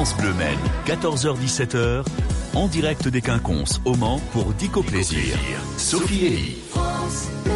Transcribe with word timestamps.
France 0.00 0.16
Bleu 0.16 0.32
Maine, 0.32 0.58
14h-17h, 0.86 2.06
en 2.54 2.68
direct 2.68 3.06
des 3.08 3.20
Quinconces 3.20 3.82
au 3.84 3.96
Mans 3.96 4.18
pour 4.32 4.54
Dico 4.54 4.82
Plaisir. 4.82 5.36
Sophie 5.76 6.24
Elie. 6.26 7.49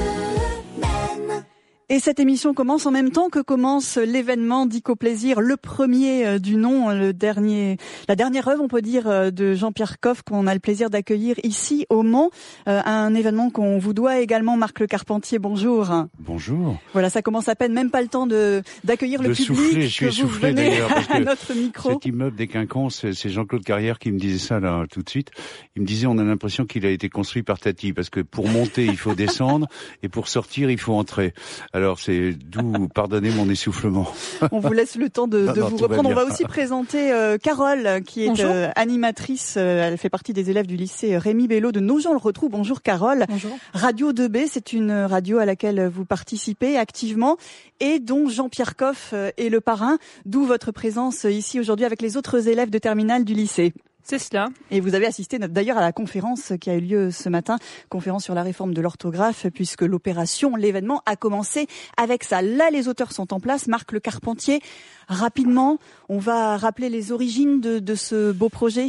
Et 1.90 1.98
cette 1.98 2.18
émission 2.18 2.54
commence 2.54 2.86
en 2.86 2.90
même 2.90 3.10
temps 3.10 3.28
que 3.28 3.40
commence 3.40 3.98
l'événement 3.98 4.64
d'Ico 4.64 4.96
Plaisir, 4.96 5.42
le 5.42 5.58
premier 5.58 6.26
euh, 6.26 6.38
du 6.38 6.56
nom, 6.56 6.88
le 6.88 7.12
dernier, 7.12 7.76
la 8.08 8.16
dernière 8.16 8.48
œuvre, 8.48 8.62
on 8.62 8.68
peut 8.68 8.80
dire, 8.80 9.06
euh, 9.06 9.30
de 9.30 9.52
Jean-Pierre 9.52 10.00
Coff 10.00 10.22
qu'on 10.22 10.46
a 10.46 10.54
le 10.54 10.60
plaisir 10.60 10.88
d'accueillir 10.88 11.36
ici 11.42 11.84
au 11.90 12.02
Mans. 12.02 12.30
Euh, 12.68 12.80
un 12.86 13.14
événement 13.14 13.50
qu'on 13.50 13.76
vous 13.76 13.92
doit 13.92 14.20
également, 14.20 14.56
Marc 14.56 14.80
Le 14.80 14.86
Carpentier. 14.86 15.38
Bonjour. 15.38 16.06
Bonjour. 16.18 16.78
Voilà, 16.94 17.10
ça 17.10 17.20
commence 17.20 17.50
à 17.50 17.54
peine, 17.54 17.74
même 17.74 17.90
pas 17.90 18.00
le 18.00 18.08
temps 18.08 18.26
de 18.26 18.62
d'accueillir 18.84 19.20
le 19.20 19.34
public. 19.34 19.46
Souffler, 19.46 19.82
je 19.82 20.08
suis 20.08 20.22
que 20.22 20.26
venez 20.26 20.54
d'ailleurs 20.54 20.88
parce 20.88 21.06
que 21.18 21.22
notre 21.22 21.54
micro. 21.54 21.90
cet 21.90 22.06
immeuble 22.06 22.36
des 22.36 22.46
Quinconces, 22.46 23.04
c'est 23.12 23.28
Jean-Claude 23.28 23.62
Carrière 23.62 23.98
qui 23.98 24.10
me 24.10 24.18
disait 24.18 24.38
ça 24.38 24.58
là 24.58 24.86
tout 24.90 25.02
de 25.02 25.10
suite. 25.10 25.32
Il 25.76 25.82
me 25.82 25.86
disait 25.86 26.06
on 26.06 26.16
a 26.16 26.24
l'impression 26.24 26.64
qu'il 26.64 26.86
a 26.86 26.90
été 26.90 27.10
construit 27.10 27.42
par 27.42 27.58
Tati 27.58 27.92
parce 27.92 28.08
que 28.08 28.20
pour 28.20 28.48
monter 28.48 28.86
il 28.86 28.96
faut 28.96 29.14
descendre 29.14 29.68
et 30.02 30.08
pour 30.08 30.28
sortir 30.28 30.70
il 30.70 30.78
faut 30.78 30.94
entrer. 30.94 31.34
Alors 31.74 31.98
c'est 31.98 32.32
d'où 32.32 32.86
pardonnez 32.86 33.30
mon 33.30 33.50
essoufflement. 33.50 34.06
On 34.52 34.60
vous 34.60 34.72
laisse 34.72 34.94
le 34.94 35.10
temps 35.10 35.26
de, 35.26 35.40
Non, 35.40 35.52
de 35.52 35.60
non, 35.60 35.68
vous 35.68 35.76
va 35.76 35.86
reprendre. 35.88 36.08
On 36.08 36.14
va 36.14 36.24
aussi 36.24 36.44
présenter 36.44 37.12
euh, 37.12 37.36
Carole, 37.36 38.00
qui 38.06 38.24
est 38.24 38.40
euh, 38.40 38.70
animatrice. 38.76 39.56
euh, 39.58 39.88
elle 39.88 39.98
fait 39.98 40.08
partie 40.08 40.32
des 40.32 40.50
élèves 40.50 40.68
du 40.68 40.76
lycée 40.76 41.18
Rémi 41.18 41.48
Bello 41.48 41.72
de 41.72 41.80
Nogent-le-Retrou. 41.80 42.48
Bonjour 42.48 42.80
Carole. 42.80 43.24
Bonjour. 43.28 43.58
Radio 43.72 44.12
2B, 44.12 44.46
c'est 44.48 44.72
une 44.72 44.92
radio 44.92 45.38
à 45.38 45.46
laquelle 45.46 45.88
vous 45.88 46.04
participez 46.04 46.78
activement 46.78 47.38
et 47.80 47.98
dont 47.98 48.28
Jean-Pierre 48.28 48.76
Coff 48.76 49.10
euh, 49.12 49.30
est 49.36 49.48
le 49.48 49.60
parrain, 49.60 49.98
d'où 50.26 50.44
votre 50.44 50.70
présence 50.70 51.24
ici 51.24 51.58
aujourd'hui 51.58 51.84
avec 51.84 52.00
les 52.02 52.16
autres 52.16 52.48
élèves 52.48 52.70
de 52.70 52.78
terminale 52.78 53.24
du 53.24 53.34
lycée. 53.34 53.72
C'est 54.04 54.18
cela. 54.18 54.50
Et 54.70 54.80
vous 54.80 54.94
avez 54.94 55.06
assisté 55.06 55.38
d'ailleurs 55.38 55.78
à 55.78 55.80
la 55.80 55.92
conférence 55.92 56.52
qui 56.60 56.68
a 56.68 56.74
eu 56.74 56.80
lieu 56.80 57.10
ce 57.10 57.30
matin, 57.30 57.56
conférence 57.88 58.22
sur 58.22 58.34
la 58.34 58.42
réforme 58.42 58.74
de 58.74 58.82
l'orthographe, 58.82 59.46
puisque 59.54 59.80
l'opération, 59.80 60.56
l'événement 60.56 61.00
a 61.06 61.16
commencé 61.16 61.66
avec 61.96 62.22
ça. 62.22 62.42
Là, 62.42 62.68
les 62.70 62.86
auteurs 62.86 63.12
sont 63.12 63.32
en 63.32 63.40
place. 63.40 63.66
Marc 63.66 63.92
Le 63.92 64.00
Carpentier, 64.00 64.60
rapidement, 65.08 65.78
on 66.10 66.18
va 66.18 66.58
rappeler 66.58 66.90
les 66.90 67.12
origines 67.12 67.62
de, 67.62 67.78
de 67.78 67.94
ce 67.94 68.30
beau 68.30 68.50
projet? 68.50 68.88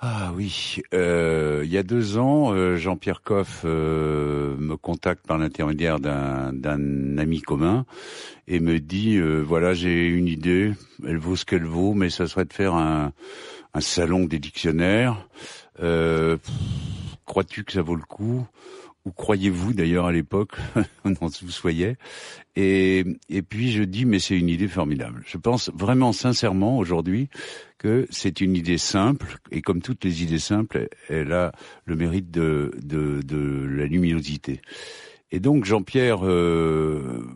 Ah 0.00 0.32
oui, 0.36 0.80
euh, 0.94 1.62
il 1.64 1.72
y 1.72 1.76
a 1.76 1.82
deux 1.82 2.18
ans, 2.18 2.52
euh, 2.52 2.76
Jean-Pierre 2.76 3.20
Coff 3.20 3.62
euh, 3.64 4.56
me 4.56 4.76
contacte 4.76 5.26
par 5.26 5.38
l'intermédiaire 5.38 5.98
d'un 5.98 6.52
d'un 6.52 7.18
ami 7.18 7.40
commun 7.40 7.84
et 8.46 8.60
me 8.60 8.78
dit 8.78 9.16
euh, 9.16 9.40
voilà 9.40 9.74
j'ai 9.74 10.06
une 10.06 10.28
idée, 10.28 10.72
elle 11.04 11.18
vaut 11.18 11.34
ce 11.34 11.44
qu'elle 11.44 11.64
vaut, 11.64 11.94
mais 11.94 12.10
ça 12.10 12.28
serait 12.28 12.44
de 12.44 12.52
faire 12.52 12.74
un, 12.74 13.12
un 13.74 13.80
salon 13.80 14.24
des 14.24 14.38
dictionnaires. 14.38 15.28
Euh, 15.80 16.38
Crois-tu 17.28 17.62
que 17.62 17.72
ça 17.72 17.82
vaut 17.82 17.94
le 17.94 18.02
coup? 18.02 18.46
Ou 19.04 19.12
croyez-vous 19.12 19.74
d'ailleurs 19.74 20.06
à 20.06 20.12
l'époque, 20.12 20.56
on 21.04 21.12
en 21.20 21.26
vous 21.26 21.50
soyez. 21.50 21.96
Et, 22.56 23.04
et 23.28 23.42
puis 23.42 23.70
je 23.70 23.82
dis 23.82 24.06
mais 24.06 24.18
c'est 24.18 24.36
une 24.36 24.48
idée 24.48 24.66
formidable. 24.66 25.22
Je 25.26 25.36
pense 25.36 25.70
vraiment 25.74 26.12
sincèrement 26.12 26.78
aujourd'hui 26.78 27.28
que 27.76 28.06
c'est 28.10 28.40
une 28.40 28.56
idée 28.56 28.78
simple 28.78 29.38
et 29.50 29.60
comme 29.60 29.82
toutes 29.82 30.04
les 30.04 30.22
idées 30.22 30.38
simples, 30.38 30.88
elle 31.08 31.32
a 31.32 31.52
le 31.84 31.96
mérite 31.96 32.30
de, 32.30 32.72
de, 32.82 33.20
de 33.22 33.66
la 33.70 33.84
luminosité. 33.84 34.62
Et 35.30 35.38
donc 35.38 35.64
Jean-Pierre 35.66 36.26
euh, 36.26 37.26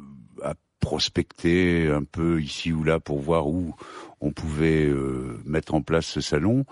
a 0.83 0.87
prospecté 0.87 1.89
un 1.89 2.03
peu 2.03 2.41
ici 2.43 2.73
ou 2.73 2.85
là 2.85 2.99
pour 2.99 3.21
voir 3.21 3.47
où 3.47 3.75
on 4.21 4.31
pouvait 4.31 4.87
euh, 4.87 5.41
mettre 5.45 5.75
en 5.75 5.83
place 5.83 6.07
ce 6.07 6.21
salon. 6.21 6.65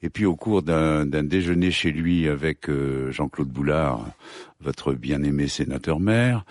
Et 0.00 0.10
puis 0.10 0.26
au 0.26 0.36
cours 0.36 0.62
d'un 0.62 1.06
déjeuner 1.06 1.72
chez 1.72 1.90
lui 1.90 2.28
avec 2.28 2.68
euh, 2.68 3.10
Jean-Claude 3.10 3.48
Boulard, 3.48 4.06
votre 4.60 4.92
bien-aimé 4.92 5.48
sénateur-maire, 5.48 6.44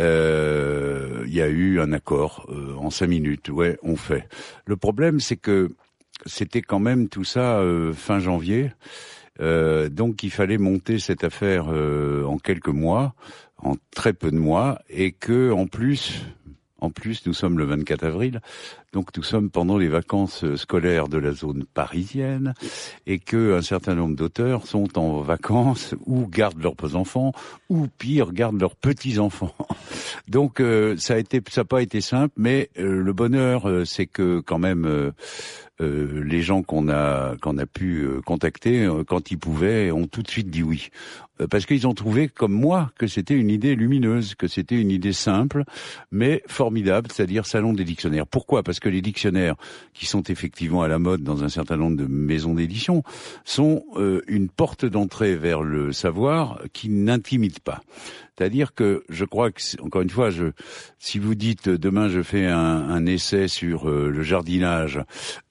euh, 0.00 1.22
il 1.26 1.34
y 1.34 1.42
a 1.42 1.48
eu 1.48 1.80
un 1.80 1.92
accord 1.92 2.50
en 2.78 2.88
cinq 2.88 3.08
minutes. 3.08 3.50
Ouais, 3.50 3.78
on 3.82 3.96
fait. 3.96 4.26
Le 4.64 4.76
problème, 4.76 5.20
c'est 5.20 5.36
que 5.36 5.70
c'était 6.24 6.62
quand 6.62 6.78
même 6.78 7.08
tout 7.08 7.24
ça 7.24 7.62
fin 7.94 8.20
janvier. 8.20 8.72
Donc 9.38 10.22
il 10.22 10.30
fallait 10.30 10.58
monter 10.58 10.98
cette 10.98 11.24
affaire 11.24 11.68
en 11.68 12.38
quelques 12.38 12.68
mois, 12.68 13.14
en 13.58 13.74
très 13.94 14.14
peu 14.14 14.30
de 14.30 14.38
mois, 14.38 14.78
et 14.88 15.12
que 15.12 15.50
en 15.52 15.66
plus, 15.66 16.24
en 16.84 16.90
plus, 16.90 17.26
nous 17.26 17.32
sommes 17.32 17.58
le 17.58 17.64
24 17.64 18.04
avril, 18.04 18.40
donc 18.92 19.08
nous 19.16 19.22
sommes 19.22 19.50
pendant 19.50 19.78
les 19.78 19.88
vacances 19.88 20.44
euh, 20.44 20.56
scolaires 20.56 21.08
de 21.08 21.18
la 21.18 21.32
zone 21.32 21.64
parisienne, 21.72 22.54
et 23.06 23.18
que 23.18 23.54
un 23.54 23.62
certain 23.62 23.94
nombre 23.94 24.14
d'auteurs 24.14 24.66
sont 24.66 24.98
en 24.98 25.20
vacances 25.22 25.94
ou 26.06 26.26
gardent 26.26 26.62
leurs 26.62 26.94
enfants, 26.94 27.32
ou 27.70 27.88
pire, 27.88 28.32
gardent 28.32 28.60
leurs 28.60 28.76
petits 28.76 29.18
enfants. 29.18 29.54
Donc 30.28 30.60
euh, 30.60 30.96
ça 30.98 31.14
a 31.14 31.18
été, 31.18 31.40
ça 31.48 31.62
n'a 31.62 31.64
pas 31.64 31.82
été 31.82 32.00
simple, 32.00 32.34
mais 32.36 32.70
euh, 32.78 33.02
le 33.02 33.12
bonheur, 33.12 33.68
c'est 33.86 34.06
que 34.06 34.40
quand 34.40 34.58
même. 34.58 35.12
Euh, 35.80 36.22
les 36.24 36.40
gens 36.42 36.62
qu'on 36.62 36.88
a 36.88 37.36
qu'on 37.40 37.58
a 37.58 37.66
pu 37.66 38.02
euh, 38.02 38.20
contacter 38.20 38.84
euh, 38.84 39.02
quand 39.02 39.32
ils 39.32 39.38
pouvaient 39.38 39.90
ont 39.90 40.06
tout 40.06 40.22
de 40.22 40.30
suite 40.30 40.48
dit 40.48 40.62
oui. 40.62 40.90
Parce 41.50 41.66
qu'ils 41.66 41.88
ont 41.88 41.94
trouvé 41.94 42.28
comme 42.28 42.52
moi 42.52 42.92
que 42.96 43.08
c'était 43.08 43.34
une 43.34 43.50
idée 43.50 43.74
lumineuse 43.74 44.36
que 44.36 44.46
c'était 44.46 44.80
une 44.80 44.92
idée 44.92 45.12
simple 45.12 45.64
mais 46.12 46.44
formidable 46.46 47.08
c'est-à-dire 47.10 47.44
salon 47.44 47.72
des 47.72 47.82
dictionnaires. 47.82 48.24
Pourquoi? 48.24 48.62
Parce 48.62 48.78
que 48.78 48.88
les 48.88 49.02
dictionnaires 49.02 49.56
qui 49.94 50.06
sont 50.06 50.22
effectivement 50.22 50.82
à 50.82 50.88
la 50.88 51.00
mode 51.00 51.24
dans 51.24 51.42
un 51.42 51.48
certain 51.48 51.76
nombre 51.76 51.96
de 51.96 52.06
maisons 52.06 52.54
d'édition 52.54 53.02
sont 53.44 53.84
euh, 53.96 54.22
une 54.28 54.48
porte 54.48 54.84
d'entrée 54.84 55.34
vers 55.34 55.62
le 55.62 55.92
savoir 55.92 56.60
qui 56.72 56.88
n'intimide 56.88 57.58
pas. 57.58 57.80
C'est-à-dire 58.36 58.74
que 58.74 59.04
je 59.08 59.24
crois 59.24 59.52
que, 59.52 59.60
encore 59.80 60.02
une 60.02 60.10
fois, 60.10 60.30
je, 60.30 60.46
si 60.98 61.20
vous 61.20 61.36
dites 61.36 61.68
demain 61.68 62.08
je 62.08 62.22
fais 62.22 62.46
un, 62.46 62.58
un 62.58 63.06
essai 63.06 63.46
sur 63.46 63.88
euh, 63.88 64.08
le 64.10 64.22
jardinage 64.22 65.00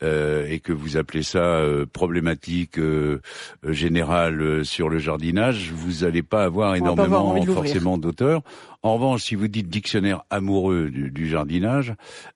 euh, 0.01 0.12
et 0.47 0.59
que 0.59 0.74
vous 0.74 0.97
appelez 0.97 1.24
ça 1.24 1.44
euh, 1.44 1.85
problématique 1.85 2.78
euh, 2.78 3.22
euh, 3.66 3.74
générale 3.74 4.41
euh, 4.41 4.63
sur 4.63 4.90
le 4.90 5.00
jardinage, 5.00 5.72
vous 5.74 6.06
n'allez 6.06 6.24
pas 6.24 6.44
avoir 6.44 6.74
va 6.74 6.96
pas 6.96 7.03
avoir 7.03 7.22
énormément 7.22 7.53
forcément 7.53 7.97
d'auteurs. 7.97 8.41
En 8.81 8.96
revanche, 8.96 9.24
si 9.24 9.35
vous 9.35 9.47
dites 9.47 9.69
dictionnaire 9.69 10.24
amoureux 10.29 10.90
du, 10.90 11.09
du 11.09 11.29
jardinage, 11.29 11.96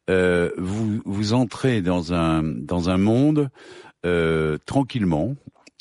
euh, 0.09 0.51
vous 0.57 1.01
vous 1.05 1.33
entrez 1.33 1.81
dans 1.81 2.13
un 2.13 2.43
dans 2.43 2.89
un 2.89 2.97
monde 2.97 3.49
euh, 4.05 4.57
tranquillement 4.65 5.35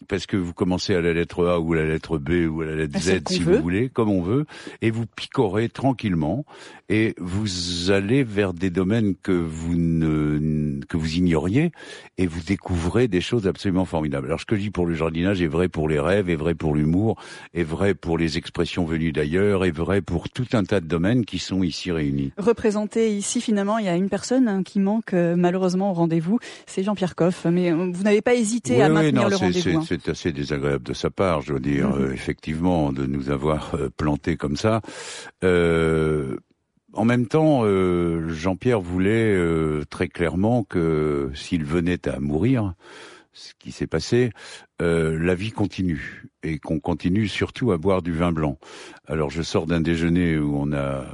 parce 0.09 0.27
que 0.27 0.37
vous 0.37 0.53
commencez 0.53 0.95
à 0.95 1.01
la 1.01 1.13
lettre 1.15 1.47
A 1.47 1.59
ou 1.59 1.73
à 1.73 1.77
la 1.77 1.87
lettre 1.87 2.19
B 2.19 2.47
ou 2.51 2.61
à 2.61 2.67
la 2.67 2.77
lettre 2.77 2.99
Z 2.99 3.23
si 3.29 3.43
veut. 3.43 3.57
vous 3.57 3.63
voulez, 3.63 3.89
comme 3.89 4.11
on 4.11 4.21
veut, 4.21 4.45
et 4.83 4.91
vous 4.91 5.07
picorez 5.07 5.69
tranquillement 5.69 6.45
et 6.89 7.15
vous 7.19 7.91
allez 7.91 8.23
vers 8.23 8.53
des 8.53 8.71
domaines 8.71 9.15
que 9.17 9.33
vous 9.33 9.75
ne 9.75 10.81
que 10.87 10.97
vous 10.97 11.17
ignoriez 11.17 11.73
et 12.19 12.27
vous 12.27 12.41
découvrez 12.41 13.09
des 13.09 13.21
choses 13.21 13.47
absolument 13.47 13.87
formidables. 13.87 14.27
Alors 14.27 14.41
ce 14.41 14.47
que 14.47 14.57
je 14.57 14.61
dis 14.63 14.71
pour 14.71 14.87
le 14.87 14.95
jardinage 14.95 15.41
est 15.41 15.47
vrai 15.47 15.69
pour 15.69 15.89
les 15.89 15.99
rêves, 15.99 16.29
est 16.29 16.37
vrai 16.37 16.55
pour 16.55 16.75
l'humour, 16.75 17.17
est 17.55 17.65
vrai 17.65 17.95
pour 17.95 18.19
les 18.19 18.39
expressions 18.39 18.85
venues 18.85 19.13
d'ailleurs, 19.13 19.65
est 19.65 19.71
vrai 19.71 20.03
pour 20.03 20.29
tout 20.29 20.47
un 20.53 20.65
tas 20.65 20.81
de 20.81 20.87
domaines 20.87 21.25
qui 21.25 21.39
sont 21.39 21.63
ici 21.63 21.91
réunis. 21.91 22.33
Représenté 22.37 23.17
ici, 23.17 23.41
finalement, 23.41 23.79
il 23.79 23.87
y 23.87 23.89
a 23.89 23.97
une 23.97 24.09
personne 24.09 24.47
hein, 24.47 24.63
qui 24.63 24.79
manque 24.79 25.15
euh, 25.15 25.37
malheureusement 25.37 25.91
au 25.91 25.95
rendez-vous, 25.95 26.39
c'est 26.67 26.83
Jean-Pierre 26.83 27.15
Coff. 27.15 27.47
Mais 27.51 27.73
euh, 27.73 27.91
vous 27.93 28.03
n'avez 28.03 28.23
pas 28.23 28.35
hésité 28.35 28.83
à 28.83 28.89
oui, 28.89 28.95
maintenir 28.95 29.23
non, 29.23 29.29
le 29.29 29.37
rendez-vous. 29.37 29.87
C'est- 30.05 30.11
assez 30.11 30.33
désagréable 30.33 30.85
de 30.85 30.93
sa 30.95 31.11
part, 31.11 31.43
je 31.43 31.53
veux 31.53 31.61
dire, 31.61 31.91
Mhm. 31.91 32.03
euh, 32.03 32.13
effectivement, 32.13 32.93
de 32.93 33.07
nous 33.07 33.31
avoir 33.31 33.75
euh, 33.75 33.89
plantés 33.97 34.37
comme 34.37 34.57
ça. 34.57 34.81
Euh, 35.45 36.37
en 36.93 37.05
même 37.05 37.27
temps, 37.27 37.61
euh, 37.65 38.29
Jean-Pierre 38.29 38.81
voulait 38.81 39.35
euh, 39.35 39.85
très 39.91 40.09
clairement 40.09 40.65
que 40.65 41.31
s'il 41.35 41.65
venait 41.65 42.09
à 42.09 42.21
mourir, 42.21 42.75
ce 43.33 43.53
qui 43.59 43.71
s'est 43.71 43.87
passé, 43.87 44.31
euh, 44.81 45.19
la 45.19 45.35
vie 45.35 45.51
continue 45.53 46.25
et 46.43 46.59
qu'on 46.59 46.81
continue 46.81 47.29
surtout 47.29 47.71
à 47.73 47.77
boire 47.77 48.01
du 48.01 48.13
vin 48.13 48.33
blanc. 48.33 48.59
Alors 49.07 49.29
je 49.31 49.43
sors 49.43 49.67
d'un 49.67 49.83
déjeuner 49.83 50.39
où 50.39 50.57
on 50.59 50.73
a 50.73 50.77
euh, 50.77 51.05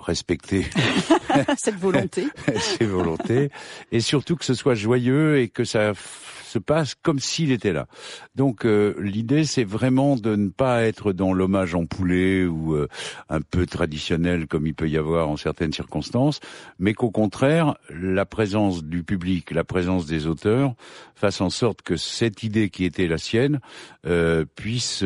respecté 0.00 0.64
Cette 1.56 1.76
volonté. 1.78 2.26
ses 2.58 2.84
volontés, 2.84 3.50
et 3.92 4.00
surtout 4.00 4.34
que 4.34 4.44
ce 4.44 4.54
soit 4.54 4.74
joyeux 4.74 5.38
et 5.38 5.48
que 5.48 5.62
ça 5.62 5.92
se 6.52 6.58
passe 6.58 6.94
comme 6.94 7.18
s'il 7.18 7.50
était 7.50 7.72
là. 7.72 7.86
Donc 8.34 8.64
euh, 8.64 8.94
l'idée, 9.00 9.44
c'est 9.44 9.64
vraiment 9.64 10.16
de 10.16 10.36
ne 10.36 10.48
pas 10.50 10.82
être 10.82 11.12
dans 11.12 11.32
l'hommage 11.32 11.74
en 11.74 11.86
poulet 11.86 12.44
ou 12.44 12.74
euh, 12.74 12.88
un 13.28 13.40
peu 13.40 13.66
traditionnel 13.66 14.46
comme 14.46 14.66
il 14.66 14.74
peut 14.74 14.88
y 14.88 14.98
avoir 14.98 15.28
en 15.28 15.36
certaines 15.36 15.72
circonstances, 15.72 16.40
mais 16.78 16.94
qu'au 16.94 17.10
contraire, 17.10 17.76
la 17.90 18.26
présence 18.26 18.84
du 18.84 19.02
public, 19.02 19.50
la 19.50 19.64
présence 19.64 20.06
des 20.06 20.26
auteurs, 20.26 20.74
fasse 21.14 21.40
en 21.40 21.50
sorte 21.50 21.82
que 21.82 21.96
cette 21.96 22.42
idée 22.42 22.68
qui 22.68 22.84
était 22.84 23.06
la 23.06 23.18
sienne 23.18 23.60
euh, 24.06 24.44
puisse 24.56 25.04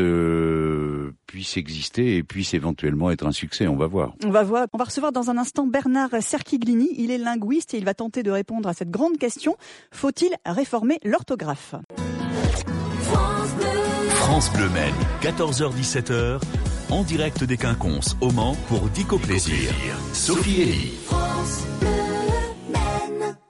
puisse 1.26 1.56
exister 1.56 2.16
et 2.16 2.22
puisse 2.22 2.54
éventuellement 2.54 3.10
être 3.10 3.26
un 3.26 3.32
succès. 3.32 3.66
On 3.66 3.76
va 3.76 3.86
voir. 3.86 4.14
On 4.24 4.30
va 4.30 4.42
voir, 4.42 4.66
on 4.72 4.78
va 4.78 4.84
recevoir 4.84 5.12
dans 5.12 5.30
un 5.30 5.36
instant 5.36 5.66
Bernard 5.66 6.10
Serquiglini. 6.20 6.88
Il 6.96 7.10
est 7.10 7.18
linguiste 7.18 7.74
et 7.74 7.78
il 7.78 7.84
va 7.84 7.94
tenter 7.94 8.22
de 8.22 8.30
répondre 8.30 8.68
à 8.68 8.74
cette 8.74 8.90
grande 8.90 9.18
question. 9.18 9.56
Faut-il 9.90 10.34
réformer 10.46 10.98
l'orthographe? 11.04 11.35
France 14.14 14.50
Bleu 14.52 14.68
Maine, 14.70 14.94
14h-17h, 15.20 16.40
en 16.90 17.02
direct 17.02 17.44
des 17.44 17.58
Quinconces, 17.58 18.16
au 18.22 18.30
Mans, 18.30 18.56
pour 18.68 18.88
Dico 18.88 19.18
Plaisir. 19.18 19.70
Sophie 20.14 20.62
Elie. 20.62 20.92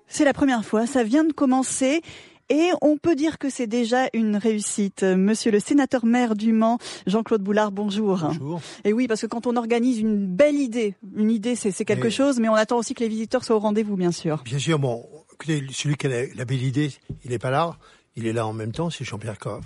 C'est 0.08 0.24
la 0.24 0.32
première 0.32 0.64
fois, 0.64 0.86
ça 0.86 1.04
vient 1.04 1.24
de 1.24 1.32
commencer. 1.32 2.00
Et 2.48 2.70
on 2.80 2.96
peut 2.96 3.16
dire 3.16 3.38
que 3.38 3.50
c'est 3.50 3.66
déjà 3.66 4.08
une 4.12 4.36
réussite. 4.36 5.02
Monsieur 5.02 5.50
le 5.50 5.58
sénateur 5.58 6.06
maire 6.06 6.36
du 6.36 6.52
Mans, 6.52 6.78
Jean-Claude 7.06 7.42
Boulard, 7.42 7.72
bonjour. 7.72 8.18
Bonjour. 8.22 8.60
Et 8.84 8.92
oui, 8.92 9.08
parce 9.08 9.22
que 9.22 9.26
quand 9.26 9.46
on 9.46 9.56
organise 9.56 9.98
une 9.98 10.26
belle 10.26 10.54
idée, 10.56 10.94
une 11.16 11.30
idée 11.30 11.56
c'est 11.56 11.84
quelque 11.84 12.10
chose, 12.10 12.38
mais 12.38 12.48
on 12.48 12.54
attend 12.54 12.78
aussi 12.78 12.94
que 12.94 13.00
les 13.00 13.08
visiteurs 13.08 13.44
soient 13.44 13.56
au 13.56 13.60
rendez-vous, 13.60 13.96
bien 13.96 14.12
sûr. 14.12 14.42
Bien 14.44 14.58
sûr, 14.58 14.78
bon, 14.78 15.04
écoutez, 15.36 15.66
celui 15.72 15.96
qui 15.96 16.06
a 16.06 16.26
la, 16.34 16.44
belle 16.44 16.62
idée, 16.62 16.92
il 17.24 17.30
n'est 17.30 17.38
pas 17.38 17.50
là, 17.50 17.76
il 18.16 18.26
est 18.26 18.32
là 18.32 18.46
en 18.46 18.52
même 18.52 18.72
temps, 18.72 18.88
c'est 18.90 19.04
Jean-Pierre 19.04 19.38
Coff. 19.38 19.64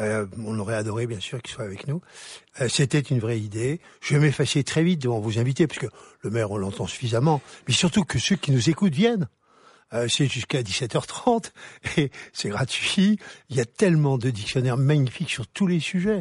Euh, 0.00 0.26
on 0.44 0.58
aurait 0.58 0.74
adoré, 0.74 1.06
bien 1.06 1.20
sûr, 1.20 1.40
qu'il 1.40 1.54
soit 1.54 1.64
avec 1.64 1.86
nous. 1.86 2.00
Euh, 2.60 2.68
C'était 2.68 3.00
une 3.00 3.18
vraie 3.18 3.40
idée. 3.40 3.80
Je 4.00 4.14
vais 4.14 4.20
m'effacer 4.20 4.62
très 4.62 4.82
vite 4.82 5.00
devant 5.02 5.18
vos 5.18 5.38
invités, 5.38 5.66
parce 5.66 5.80
que 5.80 5.86
le 6.20 6.30
maire, 6.30 6.50
on 6.50 6.56
l'entend 6.56 6.86
suffisamment. 6.86 7.40
Mais 7.66 7.74
surtout 7.74 8.04
que 8.04 8.18
ceux 8.18 8.36
qui 8.36 8.52
nous 8.52 8.70
écoutent 8.70 8.94
viennent. 8.94 9.28
Euh, 9.94 10.06
c'est 10.08 10.26
jusqu'à 10.26 10.62
17h30 10.62 11.50
et 11.96 12.10
c'est 12.32 12.50
gratuit. 12.50 13.18
Il 13.48 13.56
y 13.56 13.60
a 13.60 13.64
tellement 13.64 14.18
de 14.18 14.30
dictionnaires 14.30 14.76
magnifiques 14.76 15.30
sur 15.30 15.46
tous 15.46 15.66
les 15.66 15.80
sujets 15.80 16.20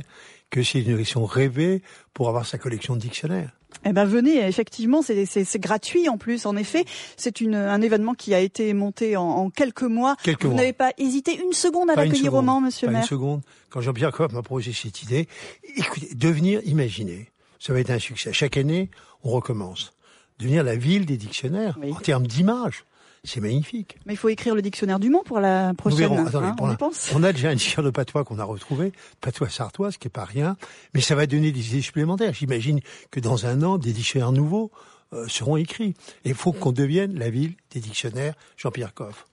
que 0.49 0.63
c'est 0.63 0.81
une 0.81 0.91
élection 0.91 1.25
rêvée 1.25 1.81
pour 2.13 2.29
avoir 2.29 2.45
sa 2.45 2.57
collection 2.57 2.95
de 2.95 3.01
dictionnaires. 3.01 3.51
Eh 3.87 3.93
ben 3.93 4.05
venez, 4.05 4.45
effectivement, 4.45 5.01
c'est 5.01 5.59
gratuit 5.59 6.09
en 6.09 6.17
plus. 6.17 6.45
En 6.45 6.57
effet, 6.57 6.85
c'est 7.15 7.41
un 7.41 7.81
événement 7.81 8.13
qui 8.13 8.33
a 8.33 8.39
été 8.39 8.73
monté 8.73 9.15
en, 9.15 9.49
quelques 9.49 9.83
mois. 9.83 10.15
Quelques 10.23 10.45
Vous 10.45 10.53
n'avez 10.53 10.73
pas 10.73 10.91
hésité 10.97 11.39
une 11.39 11.53
seconde 11.53 11.89
à 11.89 11.95
l'accueillir 11.95 12.33
au 12.33 12.41
Mans, 12.41 12.61
Monsieur 12.61 12.87
pas 12.87 12.93
maire. 12.93 13.01
Une 13.01 13.07
seconde. 13.07 13.41
Quand 13.69 13.81
Jean-Pierre 13.81 14.11
Coff 14.11 14.31
m'a 14.33 14.41
proposé 14.41 14.73
cette 14.73 15.03
idée, 15.03 15.27
écoutez, 15.75 16.09
devenir, 16.15 16.61
imaginez, 16.65 17.29
ça 17.59 17.73
va 17.73 17.79
être 17.79 17.89
un 17.89 17.99
succès. 17.99 18.33
Chaque 18.33 18.57
année, 18.57 18.89
on 19.23 19.29
recommence. 19.29 19.93
Devenir 20.39 20.63
la 20.63 20.75
ville 20.75 21.05
des 21.05 21.17
dictionnaires 21.17 21.79
en 21.91 21.95
termes 21.95 22.27
d'image. 22.27 22.85
C'est 23.23 23.41
magnifique. 23.41 23.97
Mais 24.05 24.13
il 24.13 24.17
faut 24.17 24.29
écrire 24.29 24.55
le 24.55 24.61
dictionnaire 24.61 24.99
du 24.99 25.09
Mans 25.09 25.23
pour 25.23 25.39
la 25.39 25.73
prochaine. 25.73 26.11
Hein, 26.11 26.55
on, 26.59 26.75
pense. 26.75 27.11
on 27.15 27.23
a 27.23 27.33
déjà 27.33 27.49
un 27.49 27.55
dictionnaire 27.55 27.85
de 27.85 27.95
patois 27.95 28.23
qu'on 28.23 28.39
a 28.39 28.43
retrouvé, 28.43 28.93
patois 29.21 29.49
sartoise, 29.49 29.97
qui 29.97 30.07
est 30.07 30.11
pas 30.11 30.25
rien, 30.25 30.57
mais 30.93 31.01
ça 31.01 31.15
va 31.15 31.25
donner 31.27 31.51
des 31.51 31.69
idées 31.69 31.81
supplémentaires. 31.81 32.33
J'imagine 32.33 32.79
que 33.11 33.19
dans 33.19 33.45
un 33.45 33.63
an, 33.63 33.77
des 33.77 33.93
dictionnaires 33.93 34.31
nouveaux 34.31 34.71
euh, 35.13 35.27
seront 35.27 35.57
écrits. 35.57 35.93
Et 36.25 36.29
il 36.29 36.35
faut 36.35 36.51
qu'on 36.51 36.71
devienne 36.71 37.17
la 37.17 37.29
ville 37.29 37.53
des 37.71 37.79
dictionnaires 37.79 38.33
Jean-Pierre 38.57 38.93
Coff 38.93 39.25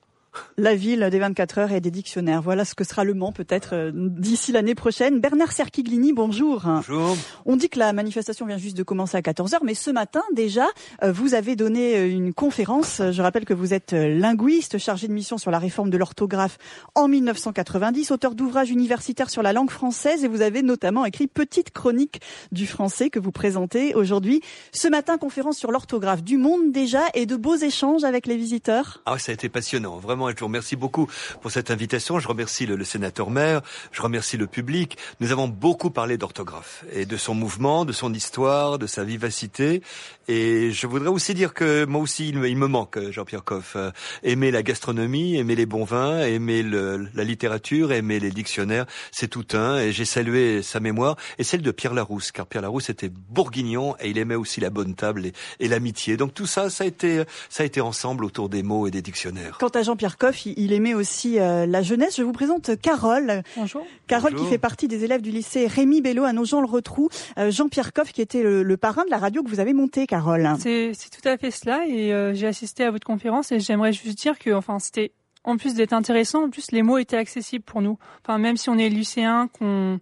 la 0.57 0.75
ville 0.75 1.09
des 1.11 1.19
24 1.19 1.57
heures 1.59 1.71
et 1.71 1.81
des 1.81 1.91
dictionnaires. 1.91 2.41
Voilà 2.41 2.65
ce 2.65 2.75
que 2.75 2.83
sera 2.83 3.03
le 3.03 3.13
Mans 3.13 3.31
peut-être 3.31 3.73
euh, 3.73 3.91
d'ici 3.93 4.51
l'année 4.51 4.75
prochaine. 4.75 5.19
Bernard 5.19 5.51
Serquiglini, 5.51 6.13
bonjour. 6.13 6.63
Bonjour. 6.65 7.15
On 7.45 7.55
dit 7.55 7.69
que 7.69 7.79
la 7.79 7.93
manifestation 7.93 8.45
vient 8.45 8.57
juste 8.57 8.77
de 8.77 8.83
commencer 8.83 9.17
à 9.17 9.21
14h, 9.21 9.57
mais 9.63 9.73
ce 9.73 9.91
matin 9.91 10.21
déjà, 10.33 10.65
euh, 11.03 11.11
vous 11.11 11.33
avez 11.33 11.55
donné 11.55 11.95
euh, 11.95 12.09
une 12.09 12.33
conférence. 12.33 13.01
Je 13.11 13.21
rappelle 13.21 13.45
que 13.45 13.53
vous 13.53 13.73
êtes 13.73 13.93
linguiste, 13.93 14.77
chargé 14.77 15.07
de 15.07 15.13
mission 15.13 15.37
sur 15.37 15.51
la 15.51 15.59
réforme 15.59 15.89
de 15.89 15.97
l'orthographe 15.97 16.57
en 16.95 17.07
1990, 17.07 18.11
auteur 18.11 18.35
d'ouvrages 18.35 18.69
universitaires 18.69 19.29
sur 19.29 19.41
la 19.41 19.53
langue 19.53 19.69
française 19.69 20.23
et 20.23 20.27
vous 20.27 20.41
avez 20.41 20.61
notamment 20.61 21.05
écrit 21.05 21.27
Petite 21.27 21.71
chronique 21.71 22.21
du 22.51 22.67
français 22.67 23.09
que 23.09 23.19
vous 23.19 23.31
présentez 23.31 23.95
aujourd'hui. 23.95 24.41
Ce 24.71 24.87
matin, 24.87 25.17
conférence 25.17 25.57
sur 25.57 25.71
l'orthographe 25.71 26.23
du 26.23 26.37
monde 26.37 26.71
déjà 26.71 27.01
et 27.13 27.25
de 27.25 27.35
beaux 27.35 27.55
échanges 27.55 28.03
avec 28.03 28.27
les 28.27 28.37
visiteurs. 28.37 29.01
Ah, 29.05 29.17
ça 29.17 29.31
a 29.31 29.33
été 29.33 29.49
passionnant, 29.49 29.97
vraiment 29.97 30.24
je 30.33 30.39
vous 30.39 30.45
remercie 30.45 30.75
beaucoup 30.75 31.09
pour 31.41 31.51
cette 31.51 31.71
invitation. 31.71 32.19
Je 32.19 32.27
remercie 32.27 32.65
le, 32.65 32.83
sénateur 32.83 33.29
maire, 33.29 33.61
je 33.91 34.01
remercie 34.01 34.37
le 34.37 34.47
public. 34.47 34.97
Nous 35.19 35.31
avons 35.31 35.47
beaucoup 35.47 35.89
parlé 35.89 36.17
d'orthographe 36.17 36.83
et 36.93 37.05
de 37.05 37.17
son 37.17 37.33
mouvement, 37.33 37.85
de 37.85 37.91
son 37.91 38.13
histoire, 38.13 38.79
de 38.79 38.87
sa 38.87 39.03
vivacité. 39.03 39.81
Et 40.27 40.71
je 40.71 40.87
voudrais 40.87 41.09
aussi 41.09 41.33
dire 41.33 41.53
que 41.53 41.85
moi 41.85 42.01
aussi, 42.01 42.29
il 42.29 42.37
me, 42.37 42.67
manque, 42.67 42.99
Jean-Pierre 43.11 43.43
Coff. 43.43 43.75
Euh, 43.75 43.91
aimer 44.23 44.51
la 44.51 44.63
gastronomie, 44.63 45.35
aimer 45.37 45.55
les 45.55 45.65
bons 45.65 45.83
vins, 45.83 46.21
aimer 46.21 46.63
la 46.63 47.23
littérature, 47.23 47.91
aimer 47.91 48.19
les 48.19 48.31
dictionnaires, 48.31 48.85
c'est 49.11 49.27
tout 49.27 49.45
un. 49.53 49.77
Et 49.77 49.91
j'ai 49.91 50.05
salué 50.05 50.61
sa 50.63 50.79
mémoire 50.79 51.15
et 51.37 51.43
celle 51.43 51.61
de 51.61 51.71
Pierre 51.71 51.93
Larousse, 51.93 52.31
car 52.31 52.47
Pierre 52.47 52.63
Larousse 52.63 52.89
était 52.89 53.09
bourguignon 53.09 53.95
et 53.99 54.09
il 54.09 54.17
aimait 54.17 54.35
aussi 54.35 54.61
la 54.61 54.69
bonne 54.69 54.95
table 54.95 55.27
et, 55.27 55.33
et 55.59 55.67
l'amitié. 55.67 56.17
Donc 56.17 56.33
tout 56.33 56.47
ça, 56.47 56.69
ça 56.69 56.83
a 56.83 56.87
été, 56.87 57.23
ça 57.49 57.63
a 57.63 57.65
été 57.65 57.81
ensemble 57.81 58.25
autour 58.25 58.49
des 58.49 58.63
mots 58.63 58.87
et 58.87 58.91
des 58.91 59.01
dictionnaires. 59.01 59.57
Quant 59.59 59.69
à 59.69 59.83
Jean-Pierre 59.83 60.14
il 60.45 60.73
aimait 60.73 60.93
aussi 60.93 61.39
euh, 61.39 61.65
la 61.65 61.81
jeunesse. 61.81 62.17
Je 62.17 62.23
vous 62.23 62.31
présente 62.31 62.79
Carole. 62.81 63.43
Bonjour. 63.55 63.85
Carole 64.07 64.35
qui 64.35 64.45
fait 64.45 64.57
partie 64.57 64.87
des 64.87 65.03
élèves 65.03 65.21
du 65.21 65.31
lycée 65.31 65.67
Rémi 65.67 66.01
Bello 66.01 66.23
à 66.23 66.33
Nogent-le-Rotrou. 66.33 67.09
Euh, 67.37 67.51
Jean-Pierre 67.51 67.93
Coff 67.93 68.11
qui 68.11 68.21
était 68.21 68.43
le, 68.43 68.77
parrain 68.77 69.05
de 69.05 69.09
la 69.09 69.17
radio 69.17 69.43
que 69.43 69.49
vous 69.49 69.59
avez 69.59 69.73
montée, 69.73 70.07
Carole. 70.07 70.47
C'est 70.59 70.93
tout 70.93 71.27
à 71.27 71.37
fait 71.37 71.51
cela 71.51 71.85
et 71.87 72.13
euh, 72.13 72.33
j'ai 72.33 72.47
assisté 72.47 72.83
à 72.83 72.91
votre 72.91 73.05
conférence 73.05 73.51
et 73.51 73.59
j'aimerais 73.59 73.93
juste 73.93 74.17
dire 74.17 74.37
que 74.37 74.51
enfin 74.51 74.79
c'était 74.79 75.11
en 75.43 75.57
plus 75.57 75.75
d'être 75.75 75.93
intéressant, 75.93 76.45
en 76.45 76.49
plus 76.49 76.71
les 76.71 76.81
mots 76.81 76.97
étaient 76.97 77.17
accessibles 77.17 77.63
pour 77.63 77.81
nous. 77.81 77.97
Enfin 78.23 78.37
même 78.37 78.57
si 78.57 78.69
on 78.69 78.77
est 78.77 78.89
lycéen, 78.89 79.47
qu'on 79.47 79.99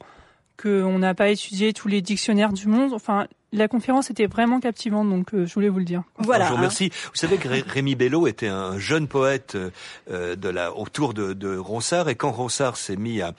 qu'on 0.62 1.00
n'a 1.00 1.14
pas 1.14 1.30
étudié 1.30 1.74
tous 1.74 1.88
les 1.88 2.02
dictionnaires 2.02 2.54
du 2.54 2.68
monde, 2.68 2.94
enfin 2.94 3.28
la 3.54 3.68
conférence 3.68 4.10
était 4.10 4.26
vraiment 4.26 4.60
captivante, 4.60 5.10
donc 5.10 5.34
euh, 5.34 5.46
je 5.46 5.54
voulais 5.54 5.70
vous 5.70 5.78
le 5.78 5.86
dire. 5.86 6.04
Voilà. 6.18 6.46
Je 6.46 6.50
vous 6.50 6.56
remercie. 6.58 6.90
Vous 6.90 7.16
savez 7.16 7.38
que 7.38 7.48
Rémi 7.48 7.96
Bello 7.96 8.26
était 8.28 8.48
un 8.48 8.80
jeune 8.80 9.08
poète 9.08 9.56
euh, 10.10 10.36
de 10.36 10.50
la, 10.50 10.76
autour 10.76 11.14
de, 11.14 11.34
de 11.34 11.56
Ronsard, 11.56 12.10
et 12.10 12.16
quand 12.16 12.32
Ronsard 12.32 12.78
s'est 12.78 12.96
mis 12.96 13.22
à, 13.22 13.34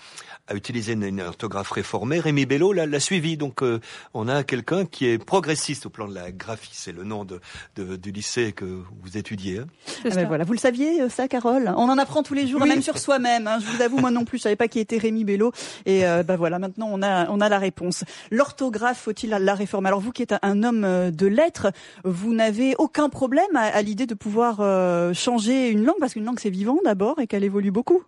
à 0.49 0.55
utiliser 0.55 0.93
une, 0.93 1.21
orthographe 1.21 1.71
réformée, 1.71 2.21
Rémi 2.21 2.47
Bello 2.47 2.73
l'a 2.73 3.01
suivi. 3.01 3.37
Donc 3.37 3.63
euh, 3.63 3.81
on 4.13 4.29
a 4.29 4.45
quelqu'un 4.45 4.85
qui 4.85 5.07
est 5.07 5.19
progressiste 5.19 5.87
au 5.87 5.91
plan 5.91 6.09
de 6.09 6.15
la 6.15 6.33
graphie. 6.33 6.73
C'est 6.73 6.93
le 6.93 7.05
nom 7.05 7.25
de, 7.25 7.41
de, 7.77 7.97
du 7.97 8.13
lycée 8.13 8.53
que 8.53 8.65
vous 8.65 9.17
étudiez. 9.17 9.59
Hein. 9.59 9.67
Ah 10.05 10.11
ben 10.15 10.27
voilà, 10.27 10.45
vous 10.45 10.53
le 10.53 10.59
saviez 10.59 11.09
ça, 11.09 11.29
Carole? 11.29 11.73
On 11.77 11.89
en 11.89 11.99
apprend 11.99 12.23
tous 12.23 12.35
les 12.35 12.47
jours, 12.47 12.65
même 12.67 12.83
sur 12.83 12.99
soi-même. 12.99 13.47
Hein. 13.47 13.59
Je 13.61 13.67
vous 13.67 13.83
avoue, 13.83 13.99
moi 13.99 14.11
non 14.11 14.25
plus, 14.25 14.39
je 14.39 14.43
savais 14.43 14.57
pas 14.57 14.69
qui 14.69 14.81
était 14.81 14.99
Rémi 14.99 15.25
Bello. 15.25 15.53
Et 15.87 16.03
ben 16.03 16.37
voilà, 16.37 16.59
maintenant 16.59 16.89
on 16.91 17.03
a 17.03 17.29
on 17.31 17.41
a 17.41 17.49
la 17.49 17.59
réponse. 17.59 18.05
L'orthographe, 18.31 18.99
faut-il 18.99 19.31
la 19.31 19.55
réformer? 19.55 19.89
Alors 19.89 20.01
vous 20.01 20.13
qui 20.13 20.23
êtes 20.23 20.35
un 20.43 20.63
homme 20.63 20.85
euh, 20.85 21.11
de 21.11 21.27
lettres, 21.27 21.73
vous 22.05 22.35
n'avez 22.35 22.75
aucun 22.79 23.09
problème 23.09 23.55
à, 23.55 23.83
l'idée 23.83 24.07
de 24.07 24.15
pouvoir 24.15 24.59
euh, 24.61 25.13
changer 25.13 25.69
une 25.69 25.85
langue, 25.85 25.97
parce 26.01 26.15
qu'une 26.15 26.25
langue 26.25 26.41
c'est 26.41 26.51
vivant 26.51 26.79
d'abord 26.85 27.21
et 27.21 27.27
qu'elle 27.27 27.45
évolue 27.45 27.71
beaucoup. 27.71 28.03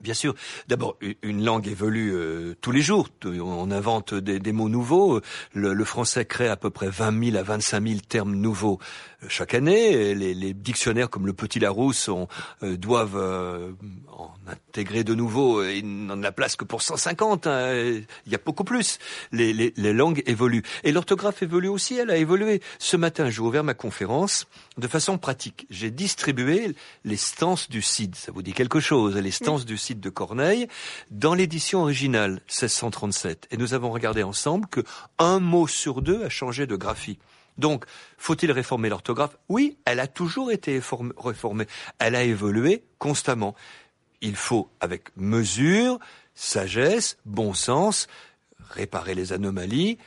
Bien 0.00 0.14
sûr. 0.14 0.34
D'abord, 0.66 0.96
une 1.22 1.44
langue 1.44 1.68
évolue 1.68 2.12
euh, 2.14 2.54
tous 2.62 2.72
les 2.72 2.80
jours. 2.80 3.08
On 3.24 3.70
invente 3.70 4.14
des, 4.14 4.52
mots 4.52 4.70
nouveaux. 4.70 5.20
Le, 5.52 5.84
français 5.84 6.24
crée 6.24 6.48
à 6.48 6.56
peu 6.56 6.70
près 6.70 6.88
20 6.88 7.32
000 7.32 7.36
à 7.36 7.42
25 7.42 7.86
000 7.86 8.00
termes 8.08 8.34
nouveaux 8.34 8.78
chaque 9.28 9.54
année. 9.54 10.14
Les, 10.14 10.54
dictionnaires 10.54 11.10
comme 11.10 11.26
le 11.26 11.32
Petit 11.32 11.58
Larousse 11.58 12.08
on, 12.08 12.28
euh, 12.62 12.76
doivent 12.76 13.16
en 13.16 14.34
intégrer 14.46 15.04
de 15.04 15.14
nouveaux. 15.14 15.62
Il 15.64 16.06
n'en 16.06 16.22
a 16.22 16.32
place 16.32 16.56
que 16.56 16.64
pour 16.64 16.82
150. 16.82 17.46
Hein. 17.46 17.72
Il 18.26 18.32
y 18.32 18.34
a 18.34 18.40
beaucoup 18.44 18.64
plus. 18.64 18.98
Les, 19.32 19.52
les 19.52 19.92
langues 19.92 20.22
évoluent. 20.26 20.64
Et 20.84 20.92
l'orthographe 20.92 21.42
évolue 21.42 21.68
aussi. 21.68 21.96
Elle 21.96 22.10
a 22.10 22.16
évolué. 22.16 22.60
Ce 22.78 22.96
matin, 22.96 23.30
j'ai 23.30 23.40
ouvert 23.40 23.64
ma 23.64 23.74
conférence 23.74 24.46
de 24.78 24.88
façon 24.88 25.18
pratique. 25.18 25.66
J'ai 25.70 25.90
distribué 25.90 26.74
les 27.04 27.16
stances 27.16 27.68
du 27.68 27.82
CID. 27.82 28.14
Ça 28.14 28.32
vous 28.32 28.42
dit 28.42 28.52
quelque 28.52 28.80
chose 28.80 29.16
Les 29.16 29.30
stances 29.30 29.64
du 29.64 29.76
CID 29.76 30.00
de 30.00 30.10
Corneille 30.10 30.68
dans 31.10 31.34
l'édition 31.34 31.82
originale 31.82 32.40
1637. 32.48 33.48
Et 33.50 33.56
nous 33.56 33.74
avons 33.74 33.90
regardé 33.90 34.22
ensemble 34.22 34.66
que 34.66 34.82
un 35.18 35.40
mot 35.40 35.66
sur 35.66 36.02
deux 36.02 36.24
a 36.24 36.28
changé 36.28 36.66
de 36.66 36.76
graphie. 36.76 37.18
Donc, 37.60 37.84
faut-il 38.16 38.50
réformer 38.50 38.88
l'orthographe? 38.88 39.36
Oui, 39.48 39.76
elle 39.84 40.00
a 40.00 40.06
toujours 40.06 40.50
été 40.50 40.80
réformée. 41.18 41.66
Elle 41.98 42.16
a 42.16 42.22
évolué 42.22 42.82
constamment. 42.98 43.54
Il 44.22 44.34
faut, 44.34 44.70
avec 44.80 45.14
mesure, 45.16 45.98
sagesse, 46.34 47.18
bon 47.26 47.52
sens, 47.54 48.08
réparer 48.70 49.14
les 49.14 49.32
anomalies, 49.32 49.98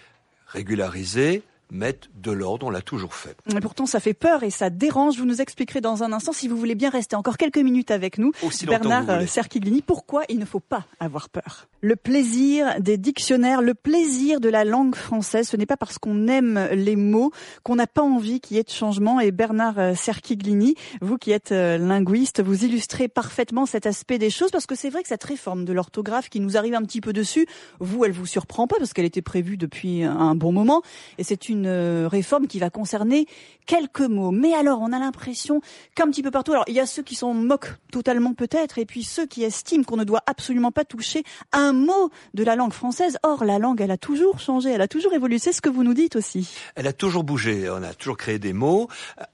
régulariser, 0.48 1.43
mettre 1.73 2.09
de 2.15 2.31
l'ordre, 2.31 2.67
on 2.67 2.69
l'a 2.69 2.81
toujours 2.81 3.15
fait. 3.15 3.35
Mais 3.53 3.59
pourtant, 3.59 3.85
ça 3.85 3.99
fait 3.99 4.13
peur 4.13 4.43
et 4.43 4.49
ça 4.49 4.69
dérange. 4.69 5.17
Vous 5.17 5.25
nous 5.25 5.41
expliquerez 5.41 5.81
dans 5.81 6.03
un 6.03 6.13
instant, 6.13 6.31
si 6.31 6.47
vous 6.47 6.55
voulez 6.55 6.75
bien 6.75 6.89
rester 6.89 7.15
encore 7.15 7.37
quelques 7.37 7.57
minutes 7.57 7.91
avec 7.91 8.17
nous, 8.17 8.31
Bernard 8.65 9.27
Serquiglini, 9.27 9.81
pourquoi 9.81 10.23
il 10.29 10.39
ne 10.39 10.45
faut 10.45 10.59
pas 10.59 10.85
avoir 10.99 11.29
peur? 11.29 11.67
Le 11.81 11.95
plaisir 11.95 12.79
des 12.79 12.97
dictionnaires, 12.97 13.61
le 13.61 13.73
plaisir 13.73 14.39
de 14.39 14.47
la 14.47 14.63
langue 14.63 14.95
française, 14.95 15.49
ce 15.49 15.57
n'est 15.57 15.65
pas 15.65 15.75
parce 15.75 15.97
qu'on 15.97 16.27
aime 16.27 16.69
les 16.71 16.95
mots 16.95 17.31
qu'on 17.63 17.75
n'a 17.75 17.87
pas 17.87 18.03
envie 18.03 18.39
qu'il 18.39 18.55
y 18.55 18.59
ait 18.59 18.63
de 18.63 18.69
changement. 18.69 19.19
Et 19.19 19.31
Bernard 19.31 19.97
Serquiglini, 19.97 20.75
vous 21.01 21.17
qui 21.17 21.31
êtes 21.31 21.51
euh, 21.51 21.77
linguiste, 21.77 22.41
vous 22.41 22.63
illustrez 22.63 23.07
parfaitement 23.07 23.65
cet 23.65 23.85
aspect 23.85 24.17
des 24.17 24.29
choses 24.29 24.51
parce 24.51 24.65
que 24.65 24.75
c'est 24.75 24.89
vrai 24.89 25.01
que 25.01 25.09
cette 25.09 25.23
réforme 25.23 25.65
de 25.65 25.73
l'orthographe 25.73 26.29
qui 26.29 26.39
nous 26.39 26.55
arrive 26.55 26.75
un 26.75 26.83
petit 26.83 27.01
peu 27.01 27.11
dessus, 27.11 27.47
vous, 27.79 28.05
elle 28.05 28.11
vous 28.11 28.25
surprend 28.25 28.67
pas 28.67 28.77
parce 28.77 28.93
qu'elle 28.93 29.05
était 29.05 29.21
prévue 29.21 29.57
depuis 29.57 30.03
un 30.03 30.35
bon 30.35 30.51
moment 30.51 30.81
et 31.17 31.23
c'est 31.23 31.49
une 31.49 31.62
une 31.63 31.67
euh, 31.67 32.08
réforme 32.10 32.48
qui 32.48 32.60
va 32.60 32.70
concerner 32.70 33.25
quelques 33.65 34.01
mots. 34.01 34.32
Mais 34.32 34.53
alors, 34.53 34.79
on 34.82 34.91
a 34.91 35.00
l'impression 35.00 35.62
qu'un 35.96 36.08
petit 36.08 36.22
peu 36.22 36.32
partout, 36.32 36.51
alors 36.51 36.65
il 36.67 36.74
y 36.74 36.79
a 36.79 36.86
ceux 36.86 37.03
qui 37.03 37.15
s'en 37.15 37.34
moquent 37.34 37.75
totalement 37.91 38.34
peut-être, 38.34 38.77
et 38.77 38.86
puis 38.86 39.03
ceux 39.03 39.25
qui 39.25 39.43
estiment 39.43 39.84
qu'on 39.84 39.98
ne 39.98 40.03
doit 40.03 40.24
absolument 40.27 40.72
pas 40.72 40.84
toucher 40.84 41.24
un 41.53 41.72
mot 41.72 42.12
de 42.34 42.43
la 42.43 42.55
langue 42.55 42.74
française. 42.74 43.17
Or, 43.24 43.46
la 43.46 43.60
langue, 43.60 43.79
elle 43.82 43.91
a 43.91 43.98
toujours 43.98 44.39
changé, 44.39 44.72
elle 44.72 44.82
a 44.82 44.88
toujours 44.88 45.13
évolué. 45.13 45.39
C'est 45.39 45.53
ce 45.53 45.62
que 45.62 45.70
vous 45.70 45.84
nous 45.84 45.93
dites 45.93 46.15
aussi. 46.15 46.50
Elle 46.75 46.88
a 46.88 46.93
toujours 46.93 47.24
bougé. 47.24 47.70
On 47.70 47.84
a 47.84 47.93
toujours 47.93 48.17
créé 48.17 48.39
des 48.39 48.53
mots. 48.53 48.89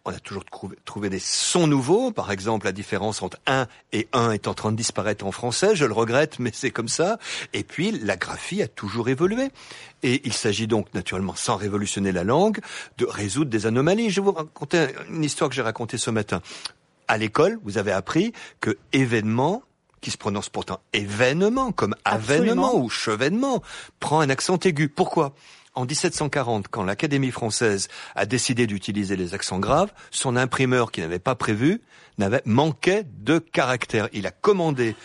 On 0.06 0.12
a 0.12 0.20
toujours 0.20 0.44
trouvé 0.86 1.10
des 1.10 1.20
sons 1.20 1.68
nouveaux. 1.68 2.12
Par 2.12 2.32
exemple, 2.32 2.66
la 2.66 2.72
différence 2.72 3.24
entre 3.24 3.40
un 3.48 3.68
et 3.92 4.08
un 4.14 4.32
est 4.32 4.48
en 4.48 4.54
train 4.54 4.72
de 4.72 4.78
disparaître 4.78 5.26
en 5.26 5.32
français. 5.32 5.76
Je 5.76 5.86
le 5.86 5.94
regrette, 5.94 6.40
mais 6.40 6.52
c'est 6.54 6.72
comme 6.72 6.88
ça. 6.88 7.18
Et 7.54 7.64
puis, 7.64 7.92
la 7.92 8.18
graphie 8.18 8.62
a 8.62 8.68
toujours 8.68 9.10
évolué. 9.10 9.50
Et 10.04 10.22
il 10.24 10.34
s'agit 10.34 10.68
donc, 10.68 10.94
naturellement, 10.94 11.36
sans 11.36 11.58
révolutionner 11.58 12.12
la 12.12 12.19
langue, 12.24 12.60
de 12.98 13.06
résoudre 13.06 13.50
des 13.50 13.66
anomalies. 13.66 14.10
Je 14.10 14.22
vais 14.22 14.26
vous 14.26 14.32
raconter 14.32 14.88
une 15.10 15.24
histoire 15.24 15.50
que 15.50 15.56
j'ai 15.56 15.62
racontée 15.62 15.98
ce 15.98 16.12
matin. 16.12 16.42
À 17.08 17.18
l'école, 17.18 17.60
vous 17.64 17.78
avez 17.78 17.92
appris 17.92 18.34
que 18.62 18.78
événement 18.94 19.64
qui 20.02 20.12
se 20.12 20.18
prononce 20.18 20.50
pourtant 20.50 20.80
événement, 20.94 21.72
comme 21.72 21.96
avènement 22.06 22.76
ou 22.76 22.90
chevènement, 22.90 23.62
prend 24.00 24.22
un 24.22 24.30
accent 24.30 24.58
aigu. 24.60 24.90
Pourquoi? 24.90 25.34
En 25.76 25.86
1740, 25.86 26.68
quand 26.68 26.84
l'Académie 26.84 27.32
française 27.32 27.88
a 28.16 28.26
décidé 28.26 28.68
d'utiliser 28.68 29.16
les 29.16 29.34
accents 29.34 29.60
graves, 29.60 29.94
son 30.12 30.36
imprimeur 30.36 30.92
qui 30.92 31.02
n'avait 31.02 31.20
pas 31.20 31.36
prévu 31.36 31.82
n'avait 32.18 32.42
manquait 32.46 33.06
de 33.20 33.40
caractères. 33.40 34.10
Il 34.12 34.28
a 34.28 34.32
commandé 34.32 34.96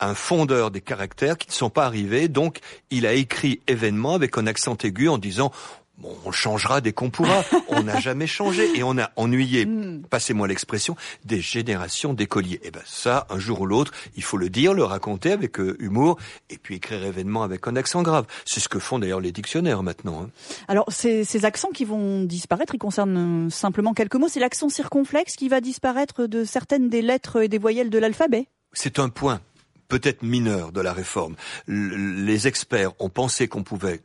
un 0.00 0.14
fondeur 0.14 0.70
des 0.70 0.80
caractères 0.80 1.38
qui 1.38 1.48
ne 1.48 1.52
sont 1.52 1.70
pas 1.70 1.86
arrivés, 1.86 2.26
donc 2.26 2.58
il 2.90 3.06
a 3.06 3.12
écrit 3.12 3.60
événement 3.68 4.14
avec 4.14 4.36
un 4.36 4.48
accent 4.48 4.76
aigu 4.82 5.08
en 5.08 5.18
disant 5.18 5.52
Bon, 5.98 6.16
on 6.24 6.32
changera 6.32 6.80
dès 6.80 6.92
qu'on 6.92 7.10
pourra. 7.10 7.44
on 7.68 7.82
n'a 7.82 8.00
jamais 8.00 8.26
changé 8.26 8.76
et 8.76 8.82
on 8.82 8.98
a 8.98 9.10
ennuyé, 9.16 9.66
hmm. 9.66 10.02
passez-moi 10.08 10.48
l'expression, 10.48 10.96
des 11.24 11.40
générations 11.40 12.14
d'écoliers. 12.14 12.56
Et 12.56 12.68
eh 12.68 12.70
ben 12.70 12.82
ça, 12.84 13.26
un 13.30 13.38
jour 13.38 13.60
ou 13.60 13.66
l'autre, 13.66 13.92
il 14.16 14.22
faut 14.22 14.36
le 14.36 14.48
dire, 14.48 14.74
le 14.74 14.84
raconter 14.84 15.32
avec 15.32 15.60
euh, 15.60 15.76
humour 15.78 16.18
et 16.50 16.58
puis 16.58 16.76
écrire 16.76 17.04
événement 17.04 17.42
avec 17.42 17.66
un 17.68 17.76
accent 17.76 18.02
grave. 18.02 18.26
C'est 18.44 18.60
ce 18.60 18.68
que 18.68 18.78
font 18.78 18.98
d'ailleurs 18.98 19.20
les 19.20 19.32
dictionnaires 19.32 19.82
maintenant. 19.82 20.22
Hein. 20.22 20.30
Alors 20.66 20.86
ces, 20.88 21.24
ces 21.24 21.44
accents 21.44 21.70
qui 21.70 21.84
vont 21.84 22.24
disparaître, 22.24 22.74
ils 22.74 22.78
concernent 22.78 23.46
euh, 23.46 23.50
simplement 23.50 23.92
quelques 23.92 24.16
mots. 24.16 24.28
C'est 24.28 24.40
l'accent 24.40 24.68
circonflexe 24.68 25.36
qui 25.36 25.48
va 25.48 25.60
disparaître 25.60 26.26
de 26.26 26.44
certaines 26.44 26.88
des 26.88 27.02
lettres 27.02 27.42
et 27.42 27.48
des 27.48 27.58
voyelles 27.58 27.90
de 27.90 27.98
l'alphabet? 27.98 28.48
C'est 28.72 28.98
un 28.98 29.08
point 29.08 29.40
peut-être 29.88 30.22
mineur 30.22 30.72
de 30.72 30.80
la 30.80 30.94
réforme. 30.94 31.36
les 31.68 32.48
experts 32.48 32.92
ont 32.98 33.10
pensé 33.10 33.46
qu'on 33.46 33.62
pouvait 33.62 34.00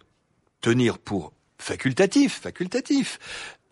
tenir 0.59 0.97
pour 0.99 1.31
facultatif, 1.57 2.39
facultatif. 2.41 3.19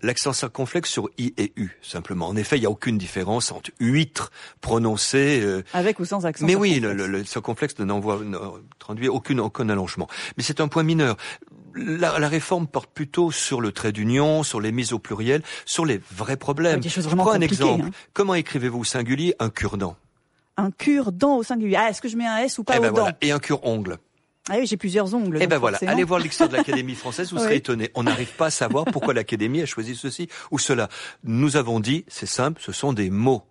L'accent 0.01 0.33
circonflexe 0.33 0.91
sur 0.91 1.09
i 1.17 1.33
et 1.37 1.53
u, 1.55 1.69
simplement. 1.81 2.27
En 2.27 2.35
effet, 2.35 2.57
il 2.57 2.59
n'y 2.59 2.65
a 2.65 2.69
aucune 2.69 2.97
différence 2.97 3.51
entre 3.51 3.71
huître 3.79 4.31
prononcé... 4.59 5.39
Euh, 5.41 5.63
Avec 5.73 5.99
ou 5.99 6.05
sans 6.05 6.25
accent 6.25 6.45
Mais 6.45 6.55
oui, 6.55 6.79
le, 6.79 6.93
le, 6.93 7.07
le 7.07 7.23
circonflexe 7.23 7.79
n'envoie, 7.79 8.19
ne 8.23 8.37
traduit 8.77 9.07
aucune, 9.07 9.39
aucun 9.39 9.69
allongement. 9.69 10.07
Mais 10.37 10.43
c'est 10.43 10.59
un 10.59 10.67
point 10.67 10.83
mineur. 10.83 11.15
La, 11.75 12.19
la, 12.19 12.27
réforme 12.27 12.67
porte 12.67 12.89
plutôt 12.91 13.31
sur 13.31 13.61
le 13.61 13.71
trait 13.71 13.93
d'union, 13.93 14.43
sur 14.43 14.59
les 14.61 14.71
mises 14.71 14.93
au 14.93 14.99
pluriel, 14.99 15.41
sur 15.65 15.85
les 15.85 15.99
vrais 16.11 16.37
problèmes. 16.37 16.83
Je 16.83 17.01
prends 17.15 17.31
un 17.31 17.41
exemple. 17.41 17.85
Hein. 17.87 17.91
Comment 18.13 18.35
écrivez-vous 18.35 18.79
au 18.79 18.83
singulier 18.85 19.33
un 19.39 19.49
cure-dent? 19.49 19.95
Un 20.57 20.71
cure-dent 20.71 21.37
au 21.37 21.43
singulier. 21.43 21.77
Ah, 21.77 21.89
est-ce 21.89 22.01
que 22.01 22.07
je 22.09 22.15
mets 22.15 22.27
un 22.27 22.37
S 22.37 22.59
ou 22.59 22.63
pas 22.63 22.75
eh 22.77 22.79
ben 22.79 22.91
voilà. 22.91 23.17
Et 23.21 23.31
un 23.31 23.39
cure-ongle 23.39 23.97
ah 24.49 24.57
oui, 24.59 24.67
j'ai 24.67 24.77
plusieurs 24.77 25.13
ongles. 25.15 25.39
Eh 25.41 25.47
ben 25.47 25.57
voilà, 25.57 25.79
allez 25.87 26.03
voir 26.03 26.19
l'histoire 26.19 26.49
de 26.49 26.55
l'Académie 26.55 26.95
française, 26.95 27.31
vous 27.31 27.39
serez 27.39 27.55
étonné. 27.55 27.89
On 27.95 28.03
n'arrive 28.03 28.33
pas 28.33 28.47
à 28.47 28.51
savoir 28.51 28.85
pourquoi 28.85 29.13
l'Académie 29.15 29.61
a 29.61 29.65
choisi 29.65 29.95
ceci 29.95 30.27
ou 30.51 30.59
cela. 30.59 30.87
Nous 31.23 31.57
avons 31.57 31.79
dit, 31.79 32.05
c'est 32.07 32.27
simple, 32.27 32.61
ce 32.63 32.71
sont 32.71 32.93
des 32.93 33.09
mots. 33.09 33.43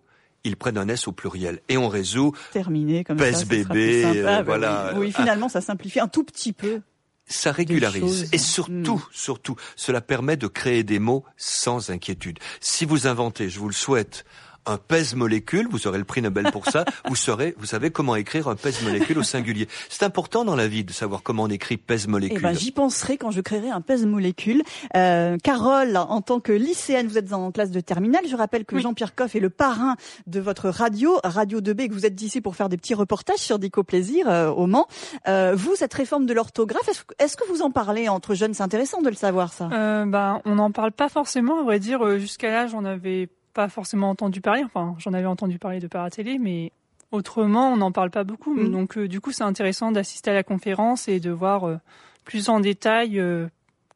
Ils 0.45 0.55
prennent 0.55 0.77
un 0.77 0.87
S 0.87 1.07
au 1.07 1.11
pluriel 1.11 1.59
et 1.69 1.77
on 1.77 1.89
résout. 1.89 2.33
Terminé 2.53 3.03
comme 3.03 3.19
ça. 3.19 3.45
bébé, 3.45 4.05
euh, 4.05 4.25
ah, 4.27 4.37
bah 4.37 4.43
voilà. 4.43 4.93
Oui, 4.95 5.11
finalement, 5.11 5.49
ça 5.49 5.59
simplifie 5.59 5.99
un 5.99 6.07
tout 6.07 6.23
petit 6.23 6.53
peu 6.53 6.81
ça 7.27 7.51
régularise 7.51 8.29
et 8.33 8.37
surtout, 8.37 8.97
hmm. 8.97 9.09
surtout, 9.11 9.55
cela 9.75 9.99
permet 9.99 10.37
de 10.37 10.45
créer 10.45 10.83
des 10.83 10.99
mots 10.99 11.23
sans 11.37 11.89
inquiétude. 11.89 12.37
Si 12.59 12.85
vous 12.85 13.07
inventez, 13.07 13.49
je 13.49 13.59
vous 13.59 13.67
le 13.67 13.73
souhaite, 13.73 14.25
un 14.65 14.77
pèse-molécule, 14.77 15.67
vous 15.69 15.87
aurez 15.87 15.97
le 15.97 16.03
prix 16.03 16.21
Nobel 16.21 16.51
pour 16.51 16.65
ça, 16.65 16.85
vous 17.07 17.15
saurez, 17.15 17.55
vous 17.57 17.65
savez 17.65 17.91
comment 17.91 18.15
écrire 18.15 18.47
un 18.47 18.55
pèse-molécule 18.55 19.19
au 19.19 19.23
singulier. 19.23 19.67
C'est 19.89 20.03
important 20.03 20.45
dans 20.45 20.55
la 20.55 20.67
vie 20.67 20.83
de 20.83 20.91
savoir 20.91 21.23
comment 21.23 21.43
on 21.43 21.49
écrit 21.49 21.77
pèse-molécule. 21.77 22.37
Eh 22.39 22.41
ben, 22.41 22.53
j'y 22.53 22.71
penserai 22.71 23.17
quand 23.17 23.31
je 23.31 23.41
créerai 23.41 23.69
un 23.69 23.81
pèse-molécule. 23.81 24.63
Euh, 24.95 25.37
Carole, 25.43 25.97
en 25.97 26.21
tant 26.21 26.39
que 26.39 26.51
lycéenne, 26.51 27.07
vous 27.07 27.17
êtes 27.17 27.33
en 27.33 27.51
classe 27.51 27.71
de 27.71 27.79
terminale. 27.79 28.23
Je 28.29 28.35
rappelle 28.35 28.65
que 28.65 28.79
Jean-Pierre 28.79 29.15
Coff 29.15 29.35
est 29.35 29.39
le 29.39 29.49
parrain 29.49 29.95
de 30.27 30.39
votre 30.39 30.69
radio, 30.69 31.19
Radio 31.23 31.61
2B, 31.61 31.81
et 31.81 31.89
que 31.89 31.93
vous 31.93 32.05
êtes 32.05 32.21
ici 32.21 32.41
pour 32.41 32.55
faire 32.55 32.69
des 32.69 32.77
petits 32.77 32.93
reportages 32.93 33.39
sur 33.39 33.59
Dico 33.59 33.83
Plaisir 33.83 34.29
euh, 34.29 34.49
au 34.49 34.67
Mans. 34.67 34.87
Euh, 35.27 35.53
vous, 35.55 35.75
cette 35.75 35.93
réforme 35.93 36.25
de 36.25 36.33
l'orthographe, 36.33 37.05
est-ce, 37.19 37.37
que 37.37 37.47
vous 37.49 37.61
en 37.61 37.71
parlez 37.71 38.09
entre 38.09 38.35
jeunes? 38.35 38.53
C'est 38.53 38.63
intéressant 38.63 39.01
de 39.01 39.09
le 39.09 39.15
savoir, 39.15 39.53
ça. 39.53 39.69
Euh, 39.71 40.05
ben, 40.05 40.41
on 40.45 40.55
n'en 40.55 40.71
parle 40.71 40.91
pas 40.91 41.09
forcément, 41.09 41.59
à 41.59 41.63
vrai 41.63 41.79
dire. 41.79 42.05
Euh, 42.05 42.17
jusqu'à 42.17 42.49
là, 42.49 42.67
j'en 42.67 42.85
avais 42.85 43.27
pas 43.55 43.69
forcément 43.69 44.11
entendu 44.11 44.41
parler. 44.41 44.63
Enfin, 44.63 44.95
j'en 44.99 45.13
avais 45.13 45.25
entendu 45.25 45.57
parler 45.57 45.79
de 45.79 45.87
Paratélé, 45.87 46.37
mais 46.37 46.71
autrement, 47.11 47.71
on 47.71 47.77
n'en 47.77 47.91
parle 47.91 48.11
pas 48.11 48.23
beaucoup. 48.23 48.53
Mm. 48.53 48.71
Donc, 48.71 48.97
euh, 48.97 49.07
du 49.07 49.21
coup, 49.21 49.31
c'est 49.31 49.43
intéressant 49.43 49.91
d'assister 49.91 50.29
à 50.29 50.33
la 50.35 50.43
conférence 50.43 51.07
et 51.07 51.19
de 51.19 51.31
voir 51.31 51.63
euh, 51.63 51.77
plus 52.25 52.49
en 52.49 52.59
détail 52.59 53.19
euh, 53.19 53.47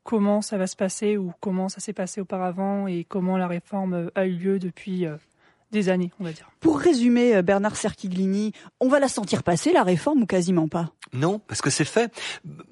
comment 0.04 0.42
ça 0.42 0.58
va 0.58 0.66
se 0.66 0.75
passer 0.75 1.18
ou 1.18 1.34
comment 1.42 1.70
ça 1.70 1.82
s'est 1.82 1.94
passé 1.94 2.22
auparavant 2.22 2.88
et 2.88 3.04
comment 3.04 3.38
la 3.38 3.48
réforme 3.48 4.10
a 4.16 4.25
eu 4.25 4.32
lieu 4.32 4.60
depuis 4.60 5.06
des 5.72 5.90
années, 5.90 6.12
on 6.20 6.24
va 6.24 6.32
dire. 6.32 6.50
Pour 6.60 6.80
résumer, 6.80 7.36
euh, 7.36 7.42
Bernard 7.42 7.76
Serquiglini, 7.76 8.54
on 8.80 8.88
va 8.88 9.00
la 9.00 9.08
sentir 9.08 9.44
passer, 9.44 9.72
la 9.72 9.84
réforme, 9.84 10.24
ou 10.24 10.26
quasiment 10.26 10.68
pas? 10.68 10.92
Non, 11.14 11.40
parce 11.40 11.62
que 11.62 11.70
c'est 11.70 11.86
fait. 11.86 12.12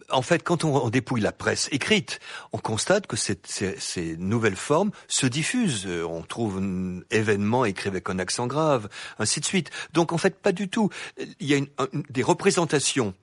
En 0.10 0.22
fait, 0.22 0.44
quand 0.44 0.63
on, 0.63 0.89
dépouille 0.89 1.22
la 1.22 1.32
presse 1.32 1.70
écrite, 1.72 2.20
on 2.54 2.58
constate 2.58 3.08
que 3.08 3.16
ces, 3.16 3.39
ces, 3.46 4.18
nouvelles 4.18 4.56
formes 4.56 4.92
se 5.08 5.25
diffusent. 5.25 5.86
Euh, 5.88 6.06
on 6.06 6.22
trouve 6.22 6.58
un 6.58 7.01
événement 7.12 7.66
écrit 7.66 7.89
avec 7.89 8.10
un 8.10 8.20
accent 8.20 8.48
grave, 8.48 8.89
ainsi 9.20 9.39
de 9.39 9.46
suite. 9.46 9.70
Donc, 9.94 10.13
en 10.13 10.18
fait, 10.18 10.39
pas 10.39 10.51
du 10.51 10.70
tout. 10.70 10.89
Il 11.39 11.48
y 11.48 11.54
a 11.54 11.58
une, 11.58 11.68
des 12.10 12.24
représentations 12.24 13.13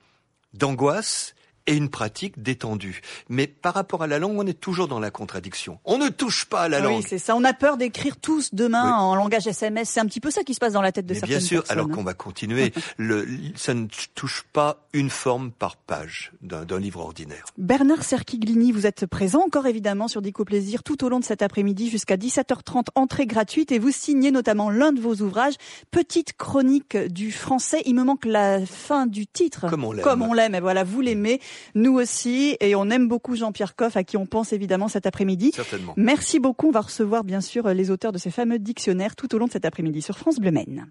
d'angoisse 0.53 1.35
et 1.67 1.75
une 1.75 1.89
pratique 1.89 2.41
détendue. 2.41 3.01
Mais 3.29 3.47
par 3.47 3.73
rapport 3.73 4.03
à 4.03 4.07
la 4.07 4.19
langue, 4.19 4.37
on 4.37 4.45
est 4.45 4.59
toujours 4.59 4.87
dans 4.87 4.99
la 4.99 5.11
contradiction. 5.11 5.79
On 5.85 5.97
ne 5.97 6.09
touche 6.09 6.45
pas 6.45 6.61
à 6.61 6.69
la 6.69 6.79
langue. 6.79 6.97
Oui, 6.97 7.05
c'est 7.07 7.17
ça. 7.17 7.35
On 7.35 7.43
a 7.43 7.53
peur 7.53 7.77
d'écrire 7.77 8.17
tous 8.17 8.53
demain 8.53 8.93
en 8.93 9.15
langage 9.15 9.47
SMS. 9.47 9.89
C'est 9.89 9.99
un 9.99 10.05
petit 10.05 10.19
peu 10.19 10.31
ça 10.31 10.43
qui 10.43 10.53
se 10.53 10.59
passe 10.59 10.73
dans 10.73 10.81
la 10.81 10.91
tête 10.91 11.05
de 11.05 11.13
Mais 11.13 11.19
certaines 11.19 11.37
Bien 11.37 11.47
sûr, 11.47 11.63
alors 11.69 11.89
qu'on 11.89 12.03
va 12.03 12.13
continuer. 12.13 12.73
le, 12.97 13.27
ça 13.55 13.73
ne 13.73 13.87
touche 14.13 14.43
pas 14.53 14.85
une 14.93 15.09
forme 15.09 15.51
par 15.51 15.75
page 15.77 16.31
d'un 16.41 16.79
livre 16.79 16.99
ordinaire. 16.99 17.45
Bernard 17.57 18.03
Serquiglini, 18.03 18.71
vous 18.71 18.85
êtes 18.85 19.05
présent 19.05 19.43
encore 19.45 19.67
évidemment 19.67 20.07
sur 20.07 20.21
Dico 20.21 20.45
Plaisir 20.45 20.83
tout 20.83 21.03
au 21.03 21.09
long 21.09 21.19
de 21.19 21.25
cet 21.25 21.41
après-midi 21.41 21.89
jusqu'à 21.89 22.17
17h30, 22.17 22.87
entrée 22.95 23.25
gratuite 23.25 23.71
et 23.71 23.79
vous 23.79 23.91
signez 23.91 24.31
notamment 24.31 24.69
l'un 24.69 24.91
de 24.91 24.99
vos 24.99 25.15
ouvrages, 25.15 25.55
Petite 25.91 26.33
chronique 26.33 26.97
du 26.97 27.31
français. 27.31 27.81
Il 27.85 27.95
me 27.95 28.03
manque 28.03 28.25
la 28.25 28.65
fin 28.65 29.07
du 29.07 29.27
titre. 29.27 29.67
Comme 29.69 29.83
on 29.83 29.91
l'aime. 29.91 30.03
Comme 30.03 30.21
on 30.21 30.33
l'aime. 30.33 30.55
Et 30.55 30.59
voilà, 30.59 30.83
vous 30.83 31.01
l'aimez. 31.01 31.39
Nous 31.73 31.93
aussi, 31.93 32.57
et 32.59 32.75
on 32.75 32.89
aime 32.89 33.07
beaucoup 33.07 33.35
Jean-Pierre 33.35 33.75
Coff, 33.75 33.97
à 33.97 34.03
qui 34.03 34.17
on 34.17 34.25
pense 34.25 34.53
évidemment 34.53 34.87
cet 34.87 35.05
après-midi. 35.05 35.51
Certainement. 35.53 35.93
Merci 35.97 36.39
beaucoup. 36.39 36.69
On 36.69 36.71
va 36.71 36.81
recevoir 36.81 37.23
bien 37.23 37.41
sûr 37.41 37.67
les 37.69 37.91
auteurs 37.91 38.11
de 38.11 38.17
ces 38.17 38.31
fameux 38.31 38.59
dictionnaires 38.59 39.15
tout 39.15 39.33
au 39.35 39.37
long 39.37 39.47
de 39.47 39.51
cet 39.51 39.65
après-midi 39.65 40.01
sur 40.01 40.17
France 40.17 40.39
Bleu 40.39 40.51
Maine. 40.51 40.87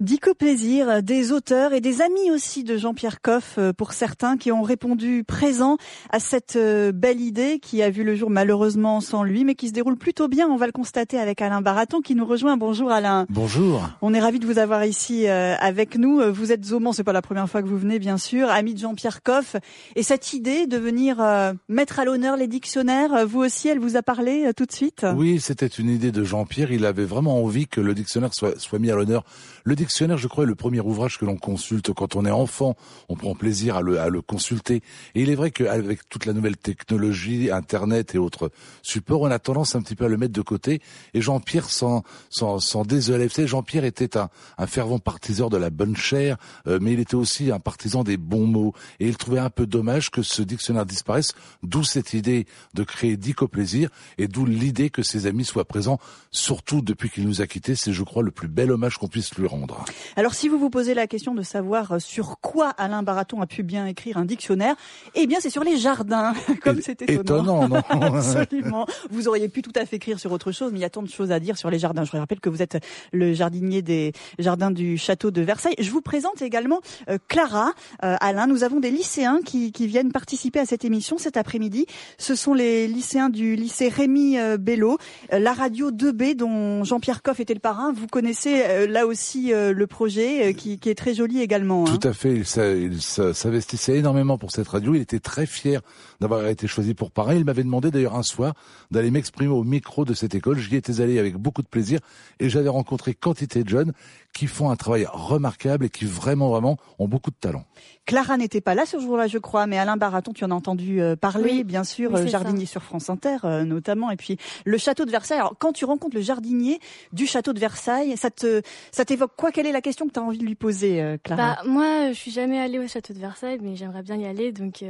Dico 0.00 0.34
Plaisir, 0.34 1.04
des 1.04 1.30
auteurs 1.30 1.72
et 1.72 1.80
des 1.80 2.02
amis 2.02 2.32
aussi 2.32 2.64
de 2.64 2.76
Jean-Pierre 2.76 3.20
Coff, 3.20 3.54
euh, 3.58 3.72
pour 3.72 3.92
certains 3.92 4.36
qui 4.36 4.50
ont 4.50 4.62
répondu 4.62 5.22
présent 5.22 5.76
à 6.10 6.18
cette 6.18 6.56
euh, 6.56 6.90
belle 6.90 7.20
idée 7.20 7.60
qui 7.60 7.80
a 7.80 7.90
vu 7.90 8.02
le 8.02 8.16
jour 8.16 8.28
malheureusement 8.28 9.00
sans 9.00 9.22
lui, 9.22 9.44
mais 9.44 9.54
qui 9.54 9.68
se 9.68 9.72
déroule 9.72 9.96
plutôt 9.96 10.26
bien. 10.26 10.48
On 10.48 10.56
va 10.56 10.66
le 10.66 10.72
constater 10.72 11.20
avec 11.20 11.40
Alain 11.40 11.60
Baraton 11.60 12.00
qui 12.00 12.16
nous 12.16 12.26
rejoint. 12.26 12.56
Bonjour 12.56 12.90
Alain. 12.90 13.26
Bonjour. 13.30 13.88
On 14.02 14.12
est 14.14 14.20
ravi 14.20 14.40
de 14.40 14.46
vous 14.46 14.58
avoir 14.58 14.84
ici 14.84 15.28
euh, 15.28 15.54
avec 15.60 15.96
nous. 15.96 16.20
Vous 16.32 16.50
êtes 16.50 16.72
au 16.72 16.80
Mans, 16.80 16.92
c'est 16.92 17.04
pas 17.04 17.12
la 17.12 17.22
première 17.22 17.48
fois 17.48 17.62
que 17.62 17.68
vous 17.68 17.78
venez, 17.78 18.00
bien 18.00 18.18
sûr, 18.18 18.50
ami 18.50 18.74
de 18.74 18.80
Jean-Pierre 18.80 19.22
Coff. 19.22 19.54
Et 19.94 20.02
cette 20.02 20.32
idée 20.32 20.66
de 20.66 20.76
venir 20.76 21.22
mettre 21.68 22.00
à 22.00 22.04
l'honneur 22.04 22.36
les 22.36 22.48
dictionnaires, 22.48 23.26
vous 23.28 23.40
aussi, 23.40 23.68
elle 23.68 23.78
vous 23.78 23.96
a 23.96 24.02
parlé 24.02 24.50
tout 24.56 24.66
de 24.66 24.72
suite? 24.72 25.06
Oui, 25.14 25.38
c'était 25.40 25.66
une 25.66 25.88
idée 25.88 26.10
de 26.10 26.24
Jean-Pierre. 26.24 26.72
Il 26.72 26.84
avait 26.84 27.04
vraiment 27.04 27.42
envie 27.42 27.68
que 27.68 27.80
le 27.80 27.94
dictionnaire 27.94 28.34
soit, 28.34 28.58
soit 28.58 28.80
mis 28.80 28.90
à 28.90 28.96
l'honneur. 28.96 29.24
Le 29.62 29.76
dictionnaire, 29.84 30.16
je 30.16 30.28
crois, 30.28 30.44
est 30.44 30.46
le 30.46 30.54
premier 30.54 30.80
ouvrage 30.80 31.18
que 31.18 31.26
l'on 31.26 31.36
consulte 31.36 31.92
quand 31.92 32.16
on 32.16 32.24
est 32.24 32.30
enfant. 32.30 32.74
On 33.10 33.16
prend 33.16 33.34
plaisir 33.34 33.76
à 33.76 33.82
le, 33.82 34.00
à 34.00 34.08
le 34.08 34.22
consulter. 34.22 34.82
Et 35.14 35.22
il 35.22 35.28
est 35.28 35.34
vrai 35.34 35.50
qu'avec 35.50 36.08
toute 36.08 36.24
la 36.24 36.32
nouvelle 36.32 36.56
technologie, 36.56 37.50
Internet 37.50 38.14
et 38.14 38.18
autres 38.18 38.50
supports, 38.82 39.20
on 39.20 39.30
a 39.30 39.38
tendance 39.38 39.74
un 39.74 39.82
petit 39.82 39.94
peu 39.94 40.06
à 40.06 40.08
le 40.08 40.16
mettre 40.16 40.32
de 40.32 40.40
côté. 40.40 40.80
Et 41.12 41.20
Jean-Pierre 41.20 41.68
s'en, 41.68 42.02
s'en, 42.30 42.60
s'en 42.60 42.84
désolait. 42.84 43.28
Jean-Pierre 43.36 43.84
était 43.84 44.16
un, 44.16 44.30
un 44.56 44.66
fervent 44.66 44.98
partisan 44.98 45.48
de 45.48 45.58
la 45.58 45.68
bonne 45.70 45.96
chair, 45.96 46.38
euh, 46.66 46.78
mais 46.80 46.92
il 46.94 47.00
était 47.00 47.14
aussi 47.14 47.50
un 47.50 47.60
partisan 47.60 48.04
des 48.04 48.16
bons 48.16 48.46
mots. 48.46 48.72
Et 49.00 49.06
il 49.06 49.18
trouvait 49.18 49.38
un 49.38 49.50
peu 49.50 49.66
dommage 49.66 50.10
que 50.10 50.22
ce 50.22 50.40
dictionnaire 50.40 50.86
disparaisse, 50.86 51.32
d'où 51.62 51.84
cette 51.84 52.14
idée 52.14 52.46
de 52.72 52.84
créer 52.84 53.16
Dico 53.16 53.48
Plaisir, 53.48 53.90
et 54.16 54.28
d'où 54.28 54.46
l'idée 54.46 54.88
que 54.88 55.02
ses 55.02 55.26
amis 55.26 55.44
soient 55.44 55.66
présents, 55.66 55.98
surtout 56.30 56.80
depuis 56.80 57.10
qu'il 57.10 57.26
nous 57.26 57.42
a 57.42 57.46
quittés. 57.46 57.74
C'est, 57.74 57.92
je 57.92 58.02
crois, 58.02 58.22
le 58.22 58.30
plus 58.30 58.48
bel 58.48 58.72
hommage 58.72 58.96
qu'on 58.96 59.08
puisse 59.08 59.34
lui 59.34 59.46
rendre. 59.46 59.73
Alors, 60.16 60.34
si 60.34 60.48
vous 60.48 60.58
vous 60.58 60.70
posez 60.70 60.94
la 60.94 61.06
question 61.06 61.34
de 61.34 61.42
savoir 61.42 61.92
euh, 61.92 61.98
sur 61.98 62.38
quoi 62.40 62.68
Alain 62.68 63.02
Baraton 63.02 63.40
a 63.42 63.46
pu 63.46 63.62
bien 63.62 63.86
écrire 63.86 64.16
un 64.16 64.24
dictionnaire, 64.24 64.76
eh 65.14 65.26
bien, 65.26 65.38
c'est 65.40 65.50
sur 65.50 65.64
les 65.64 65.76
jardins, 65.76 66.34
comme 66.62 66.80
c'était 66.80 67.12
étonnant. 67.12 67.68
non 67.68 67.82
Absolument. 67.90 68.86
Vous 69.10 69.28
auriez 69.28 69.48
pu 69.48 69.62
tout 69.62 69.72
à 69.74 69.84
fait 69.86 69.96
écrire 69.96 70.20
sur 70.20 70.30
autre 70.32 70.52
chose, 70.52 70.70
mais 70.72 70.78
il 70.78 70.82
y 70.82 70.86
a 70.86 70.90
tant 70.90 71.02
de 71.02 71.08
choses 71.08 71.32
à 71.32 71.40
dire 71.40 71.56
sur 71.56 71.70
les 71.70 71.78
jardins. 71.78 72.04
Je 72.04 72.16
rappelle 72.16 72.40
que 72.40 72.48
vous 72.48 72.62
êtes 72.62 72.78
le 73.12 73.32
jardinier 73.34 73.82
des 73.82 74.12
jardins 74.38 74.70
du 74.70 74.96
château 74.98 75.30
de 75.30 75.42
Versailles. 75.42 75.74
Je 75.78 75.90
vous 75.90 76.00
présente 76.00 76.42
également 76.42 76.80
euh, 77.08 77.18
Clara. 77.28 77.72
Euh, 78.04 78.16
Alain, 78.20 78.46
nous 78.46 78.62
avons 78.62 78.80
des 78.80 78.90
lycéens 78.90 79.40
qui, 79.44 79.72
qui, 79.72 79.86
viennent 79.86 80.12
participer 80.12 80.60
à 80.60 80.66
cette 80.66 80.84
émission 80.84 81.18
cet 81.18 81.36
après-midi. 81.36 81.86
Ce 82.18 82.34
sont 82.34 82.54
les 82.54 82.86
lycéens 82.86 83.28
du 83.28 83.56
lycée 83.56 83.88
Rémi 83.88 84.36
Bello, 84.58 84.98
la 85.30 85.52
radio 85.52 85.90
2B 85.90 86.36
dont 86.36 86.84
Jean-Pierre 86.84 87.22
Coff 87.22 87.40
était 87.40 87.54
le 87.54 87.60
parrain. 87.60 87.92
Vous 87.92 88.06
connaissez 88.06 88.86
là 88.86 89.06
aussi 89.06 89.52
le 89.72 89.86
projet 89.86 90.54
qui, 90.54 90.78
qui, 90.78 90.90
est 90.90 90.94
très 90.94 91.14
joli 91.14 91.40
également. 91.40 91.84
Hein. 91.86 91.96
Tout 91.98 92.08
à 92.08 92.12
fait. 92.12 92.34
Il 92.34 93.00
s'investissait 93.00 93.98
énormément 93.98 94.38
pour 94.38 94.50
cette 94.50 94.68
radio. 94.68 94.94
Il 94.94 95.00
était 95.00 95.20
très 95.20 95.46
fier 95.46 95.80
d'avoir 96.20 96.46
été 96.46 96.66
choisi 96.66 96.94
pour 96.94 97.10
parrain. 97.10 97.34
Il 97.34 97.44
m'avait 97.44 97.64
demandé 97.64 97.90
d'ailleurs 97.90 98.16
un 98.16 98.22
soir 98.22 98.54
d'aller 98.90 99.10
m'exprimer 99.10 99.50
au 99.50 99.64
micro 99.64 100.04
de 100.04 100.14
cette 100.14 100.34
école. 100.34 100.58
J'y 100.58 100.76
étais 100.76 101.00
allé 101.00 101.18
avec 101.18 101.36
beaucoup 101.36 101.62
de 101.62 101.68
plaisir 101.68 102.00
et 102.40 102.48
j'avais 102.48 102.68
rencontré 102.68 103.14
quantité 103.14 103.64
de 103.64 103.68
jeunes 103.68 103.92
qui 104.34 104.48
font 104.48 104.68
un 104.70 104.76
travail 104.76 105.06
remarquable 105.10 105.86
et 105.86 105.88
qui 105.88 106.04
vraiment, 106.04 106.50
vraiment 106.50 106.76
ont 106.98 107.06
beaucoup 107.06 107.30
de 107.30 107.36
talent. 107.36 107.64
Clara 108.04 108.36
n'était 108.36 108.60
pas 108.60 108.74
là 108.74 108.84
ce 108.84 108.98
jour-là, 108.98 109.28
je 109.28 109.38
crois, 109.38 109.66
mais 109.66 109.78
Alain 109.78 109.96
Baraton, 109.96 110.32
tu 110.32 110.44
en 110.44 110.50
as 110.50 110.54
entendu 110.54 111.00
euh, 111.00 111.16
parler, 111.16 111.64
bien 111.64 111.84
sûr, 111.84 112.14
euh, 112.14 112.26
jardinier 112.26 112.66
sur 112.66 112.82
France 112.82 113.08
Inter 113.08 113.38
euh, 113.44 113.64
notamment, 113.64 114.10
et 114.10 114.16
puis 114.16 114.36
le 114.66 114.76
château 114.76 115.04
de 115.04 115.10
Versailles. 115.10 115.38
Alors, 115.38 115.54
quand 115.58 115.72
tu 115.72 115.84
rencontres 115.84 116.16
le 116.16 116.20
jardinier 116.20 116.80
du 117.12 117.26
château 117.26 117.52
de 117.52 117.60
Versailles, 117.60 118.16
ça 118.16 118.30
te, 118.30 118.60
ça 118.90 119.04
t'évoque 119.04 119.32
quoi 119.36 119.52
Quelle 119.54 119.66
est 119.66 119.72
la 119.72 119.80
question 119.80 120.06
que 120.06 120.12
tu 120.12 120.18
as 120.18 120.22
envie 120.22 120.36
de 120.36 120.44
lui 120.44 120.56
poser, 120.56 121.16
Clara 121.22 121.54
bah, 121.54 121.62
Moi, 121.64 122.08
je 122.08 122.18
suis 122.18 122.30
jamais 122.30 122.58
allée 122.58 122.78
au 122.78 122.86
château 122.86 123.14
de 123.14 123.18
Versailles, 123.18 123.60
mais 123.62 123.74
j'aimerais 123.74 124.02
bien 124.02 124.16
y 124.16 124.26
aller, 124.26 124.52
donc 124.52 124.82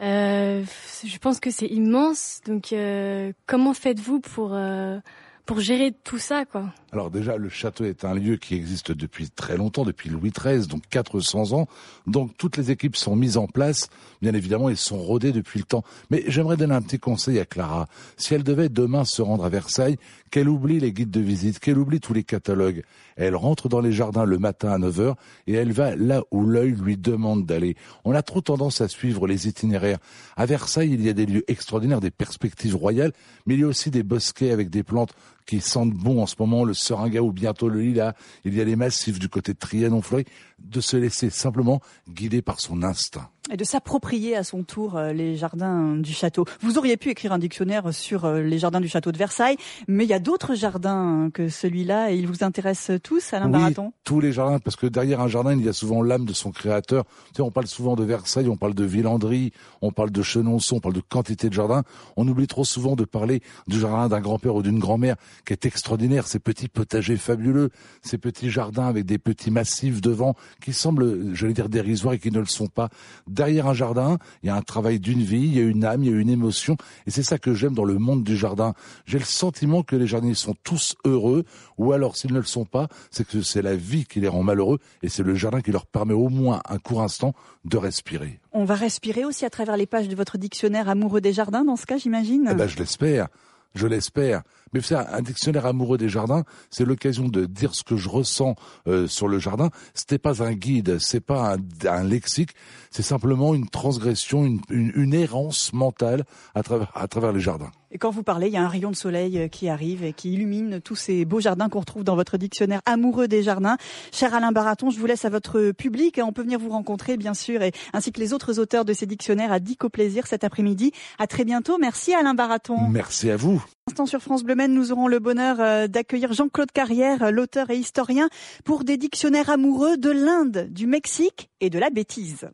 euh, 0.00 0.64
je 1.04 1.18
pense 1.18 1.40
que 1.40 1.50
c'est 1.50 1.66
immense. 1.66 2.40
Donc, 2.46 2.72
euh, 2.72 3.32
comment 3.46 3.74
faites-vous 3.74 4.20
pour 4.20 4.50
euh, 4.52 4.98
pour 5.46 5.60
gérer 5.60 5.92
tout 5.92 6.18
ça, 6.18 6.44
quoi? 6.44 6.72
Alors 6.92 7.10
déjà, 7.10 7.36
le 7.36 7.48
château 7.48 7.84
est 7.84 8.04
un 8.04 8.14
lieu 8.14 8.36
qui 8.36 8.56
existe 8.56 8.90
depuis 8.90 9.30
très 9.30 9.56
longtemps, 9.56 9.84
depuis 9.84 10.10
Louis 10.10 10.32
XIII, 10.32 10.66
donc 10.66 10.82
400 10.90 11.52
ans. 11.52 11.68
Donc 12.06 12.36
toutes 12.36 12.56
les 12.56 12.72
équipes 12.72 12.96
sont 12.96 13.14
mises 13.14 13.36
en 13.36 13.46
place. 13.46 13.88
Bien 14.20 14.34
évidemment, 14.34 14.68
elles 14.68 14.76
sont 14.76 14.98
rodées 14.98 15.30
depuis 15.30 15.60
le 15.60 15.64
temps. 15.64 15.84
Mais 16.10 16.24
j'aimerais 16.26 16.56
donner 16.56 16.74
un 16.74 16.82
petit 16.82 16.98
conseil 16.98 17.38
à 17.38 17.44
Clara. 17.44 17.86
Si 18.16 18.34
elle 18.34 18.42
devait 18.42 18.68
demain 18.68 19.04
se 19.04 19.22
rendre 19.22 19.44
à 19.44 19.48
Versailles, 19.48 19.98
qu'elle 20.36 20.50
oublie 20.50 20.80
les 20.80 20.92
guides 20.92 21.10
de 21.10 21.20
visite, 21.20 21.60
qu'elle 21.60 21.78
oublie 21.78 21.98
tous 21.98 22.12
les 22.12 22.22
catalogues. 22.22 22.82
Elle 23.16 23.34
rentre 23.34 23.70
dans 23.70 23.80
les 23.80 23.90
jardins 23.90 24.26
le 24.26 24.38
matin 24.38 24.70
à 24.70 24.76
9 24.76 25.00
heures 25.00 25.16
et 25.46 25.54
elle 25.54 25.72
va 25.72 25.96
là 25.96 26.24
où 26.30 26.44
l'œil 26.44 26.72
lui 26.72 26.98
demande 26.98 27.46
d'aller. 27.46 27.74
On 28.04 28.12
a 28.12 28.20
trop 28.20 28.42
tendance 28.42 28.82
à 28.82 28.88
suivre 28.88 29.26
les 29.26 29.48
itinéraires. 29.48 29.96
À 30.36 30.44
Versailles, 30.44 30.92
il 30.92 31.00
y 31.00 31.08
a 31.08 31.14
des 31.14 31.24
lieux 31.24 31.50
extraordinaires, 31.50 32.02
des 32.02 32.10
perspectives 32.10 32.76
royales, 32.76 33.12
mais 33.46 33.54
il 33.54 33.60
y 33.60 33.64
a 33.64 33.66
aussi 33.66 33.90
des 33.90 34.02
bosquets 34.02 34.50
avec 34.50 34.68
des 34.68 34.82
plantes 34.82 35.14
qui 35.46 35.62
sentent 35.62 35.94
bon 35.94 36.20
en 36.20 36.26
ce 36.26 36.34
moment, 36.38 36.64
le 36.64 36.74
seringa 36.74 37.22
ou 37.22 37.32
bientôt 37.32 37.70
le 37.70 37.80
lilas. 37.80 38.12
Il 38.44 38.54
y 38.54 38.60
a 38.60 38.64
les 38.64 38.76
massifs 38.76 39.18
du 39.18 39.30
côté 39.30 39.54
de 39.54 39.58
Trianon-Fleury. 39.58 40.26
De 40.58 40.82
se 40.82 40.98
laisser 40.98 41.30
simplement 41.30 41.80
guider 42.10 42.42
par 42.42 42.60
son 42.60 42.82
instinct 42.82 43.30
et 43.50 43.56
de 43.56 43.64
s'approprier 43.64 44.36
à 44.36 44.44
son 44.44 44.62
tour 44.62 44.96
euh, 44.96 45.12
les 45.12 45.36
jardins 45.36 45.96
du 45.96 46.12
château. 46.12 46.44
Vous 46.60 46.78
auriez 46.78 46.96
pu 46.96 47.10
écrire 47.10 47.32
un 47.32 47.38
dictionnaire 47.38 47.92
sur 47.94 48.24
euh, 48.24 48.40
les 48.40 48.58
jardins 48.58 48.80
du 48.80 48.88
château 48.88 49.12
de 49.12 49.18
Versailles, 49.18 49.56
mais 49.88 50.04
il 50.04 50.08
y 50.08 50.14
a 50.14 50.18
d'autres 50.18 50.54
jardins 50.54 51.30
que 51.32 51.48
celui-là 51.48 52.12
et 52.12 52.16
ils 52.16 52.26
vous 52.26 52.42
intéressent 52.42 53.00
tous, 53.02 53.32
Alain 53.32 53.46
oui, 53.46 53.52
Baraton? 53.52 53.92
tous 54.04 54.20
les 54.20 54.32
jardins, 54.32 54.58
parce 54.58 54.76
que 54.76 54.86
derrière 54.86 55.20
un 55.20 55.28
jardin, 55.28 55.52
il 55.52 55.64
y 55.64 55.68
a 55.68 55.72
souvent 55.72 56.02
l'âme 56.02 56.24
de 56.24 56.32
son 56.32 56.50
créateur. 56.50 57.04
Tu 57.28 57.36
sais, 57.36 57.42
on 57.42 57.50
parle 57.50 57.66
souvent 57.66 57.96
de 57.96 58.04
Versailles, 58.04 58.48
on 58.48 58.56
parle 58.56 58.74
de 58.74 58.84
Villandry, 58.84 59.52
on 59.82 59.92
parle 59.92 60.10
de 60.10 60.22
Chenonceau, 60.22 60.76
on 60.76 60.80
parle 60.80 60.94
de 60.94 61.00
quantité 61.00 61.48
de 61.48 61.54
jardins. 61.54 61.82
On 62.16 62.26
oublie 62.26 62.46
trop 62.46 62.64
souvent 62.64 62.96
de 62.96 63.04
parler 63.04 63.42
du 63.66 63.78
jardin 63.78 64.08
d'un 64.08 64.20
grand-père 64.20 64.54
ou 64.54 64.62
d'une 64.62 64.78
grand-mère 64.78 65.16
qui 65.44 65.52
est 65.52 65.66
extraordinaire, 65.66 66.26
ces 66.26 66.38
petits 66.38 66.68
potagers 66.68 67.16
fabuleux, 67.16 67.70
ces 68.02 68.18
petits 68.18 68.50
jardins 68.50 68.86
avec 68.86 69.04
des 69.04 69.18
petits 69.18 69.50
massifs 69.50 70.00
devant 70.00 70.34
qui 70.60 70.72
semblent, 70.72 71.34
j'allais 71.34 71.52
dire, 71.52 71.68
dérisoires 71.68 72.14
et 72.14 72.18
qui 72.18 72.30
ne 72.30 72.40
le 72.40 72.46
sont 72.46 72.66
pas 72.66 72.88
derrière 73.36 73.68
un 73.68 73.74
jardin, 73.74 74.18
il 74.42 74.48
y 74.48 74.50
a 74.50 74.56
un 74.56 74.62
travail 74.62 74.98
d'une 74.98 75.22
vie, 75.22 75.44
il 75.44 75.56
y 75.56 75.60
a 75.60 75.62
une 75.62 75.84
âme, 75.84 76.02
il 76.02 76.10
y 76.10 76.12
a 76.12 76.16
une 76.16 76.30
émotion. 76.30 76.76
Et 77.06 77.10
c'est 77.12 77.22
ça 77.22 77.38
que 77.38 77.54
j'aime 77.54 77.74
dans 77.74 77.84
le 77.84 77.98
monde 77.98 78.24
du 78.24 78.36
jardin. 78.36 78.74
J'ai 79.04 79.18
le 79.18 79.24
sentiment 79.24 79.82
que 79.84 79.94
les 79.94 80.08
jardiniers 80.08 80.34
sont 80.34 80.56
tous 80.64 80.96
heureux, 81.04 81.44
ou 81.78 81.92
alors 81.92 82.16
s'ils 82.16 82.32
ne 82.32 82.38
le 82.38 82.44
sont 82.44 82.64
pas, 82.64 82.88
c'est 83.10 83.26
que 83.26 83.42
c'est 83.42 83.62
la 83.62 83.76
vie 83.76 84.06
qui 84.06 84.18
les 84.18 84.28
rend 84.28 84.42
malheureux, 84.42 84.78
et 85.02 85.08
c'est 85.08 85.22
le 85.22 85.34
jardin 85.34 85.60
qui 85.60 85.70
leur 85.70 85.86
permet 85.86 86.14
au 86.14 86.30
moins 86.30 86.60
un 86.68 86.78
court 86.78 87.02
instant 87.02 87.34
de 87.64 87.76
respirer. 87.76 88.40
On 88.52 88.64
va 88.64 88.74
respirer 88.74 89.24
aussi 89.24 89.44
à 89.44 89.50
travers 89.50 89.76
les 89.76 89.86
pages 89.86 90.08
de 90.08 90.16
votre 90.16 90.38
dictionnaire 90.38 90.88
amoureux 90.88 91.20
des 91.20 91.32
jardins, 91.32 91.64
dans 91.64 91.76
ce 91.76 91.86
cas, 91.86 91.98
j'imagine 91.98 92.48
eh 92.50 92.54
ben, 92.54 92.66
Je 92.66 92.78
l'espère. 92.78 93.28
Je 93.76 93.86
l'espère. 93.86 94.42
Mais 94.72 94.80
faire 94.80 95.06
un 95.14 95.22
dictionnaire 95.22 95.66
amoureux 95.66 95.98
des 95.98 96.08
jardins, 96.08 96.42
c'est 96.70 96.84
l'occasion 96.84 97.28
de 97.28 97.46
dire 97.46 97.74
ce 97.74 97.84
que 97.84 97.96
je 97.96 98.08
ressens 98.08 98.56
euh, 98.88 99.06
sur 99.06 99.28
le 99.28 99.38
jardin. 99.38 99.70
C'était 99.94 100.18
pas 100.18 100.42
un 100.42 100.54
guide, 100.54 100.98
c'est 100.98 101.20
pas 101.20 101.54
un, 101.54 101.88
un 101.88 102.02
lexique, 102.02 102.50
c'est 102.90 103.02
simplement 103.02 103.54
une 103.54 103.68
transgression, 103.68 104.44
une, 104.44 104.60
une, 104.70 104.92
une, 104.94 105.14
errance 105.14 105.72
mentale 105.72 106.24
à 106.54 106.62
travers, 106.62 106.90
à 106.94 107.06
travers 107.06 107.32
les 107.32 107.40
jardins. 107.40 107.70
Et 107.92 107.98
quand 107.98 108.10
vous 108.10 108.22
parlez, 108.22 108.48
il 108.48 108.52
y 108.52 108.56
a 108.56 108.64
un 108.64 108.68
rayon 108.68 108.90
de 108.90 108.96
soleil 108.96 109.38
euh, 109.38 109.48
qui 109.48 109.68
arrive 109.68 110.04
et 110.04 110.12
qui 110.12 110.32
illumine 110.32 110.80
tous 110.80 110.96
ces 110.96 111.24
beaux 111.24 111.40
jardins 111.40 111.68
qu'on 111.68 111.80
retrouve 111.80 112.04
dans 112.04 112.16
votre 112.16 112.36
dictionnaire 112.36 112.80
amoureux 112.84 113.28
des 113.28 113.42
jardins. 113.42 113.76
Cher 114.12 114.34
Alain 114.34 114.52
Baraton, 114.52 114.90
je 114.90 114.98
vous 114.98 115.06
laisse 115.06 115.24
à 115.24 115.30
votre 115.30 115.70
public. 115.70 116.20
On 116.22 116.32
peut 116.32 116.42
venir 116.42 116.58
vous 116.58 116.70
rencontrer, 116.70 117.16
bien 117.16 117.34
sûr, 117.34 117.62
et 117.62 117.72
ainsi 117.92 118.12
que 118.12 118.20
les 118.20 118.32
autres 118.32 118.58
auteurs 118.58 118.84
de 118.84 118.92
ces 118.92 119.06
dictionnaires 119.06 119.52
à 119.52 119.60
Dico 119.60 119.88
Plaisir 119.88 120.26
cet 120.26 120.44
après-midi. 120.44 120.92
À 121.18 121.26
très 121.26 121.44
bientôt. 121.44 121.78
Merci 121.78 122.14
Alain 122.14 122.34
Baraton. 122.34 122.88
Merci 122.88 123.30
à 123.30 123.36
vous. 123.36 123.64
Instant 123.88 124.06
sur 124.06 124.20
France 124.20 124.42
Bleu 124.42 124.56
nous 124.68 124.92
aurons 124.92 125.08
le 125.08 125.18
bonheur 125.18 125.56
euh, 125.60 125.86
d'accueillir 125.86 126.32
Jean-Claude 126.32 126.72
Carrière, 126.72 127.30
l'auteur 127.30 127.70
et 127.70 127.76
historien, 127.76 128.28
pour 128.64 128.84
des 128.84 128.96
dictionnaires 128.96 129.50
amoureux 129.50 129.96
de 129.96 130.10
l'Inde, 130.10 130.68
du 130.70 130.86
Mexique 130.86 131.50
et 131.60 131.70
de 131.70 131.78
la 131.78 131.90
bêtise. 131.90 132.48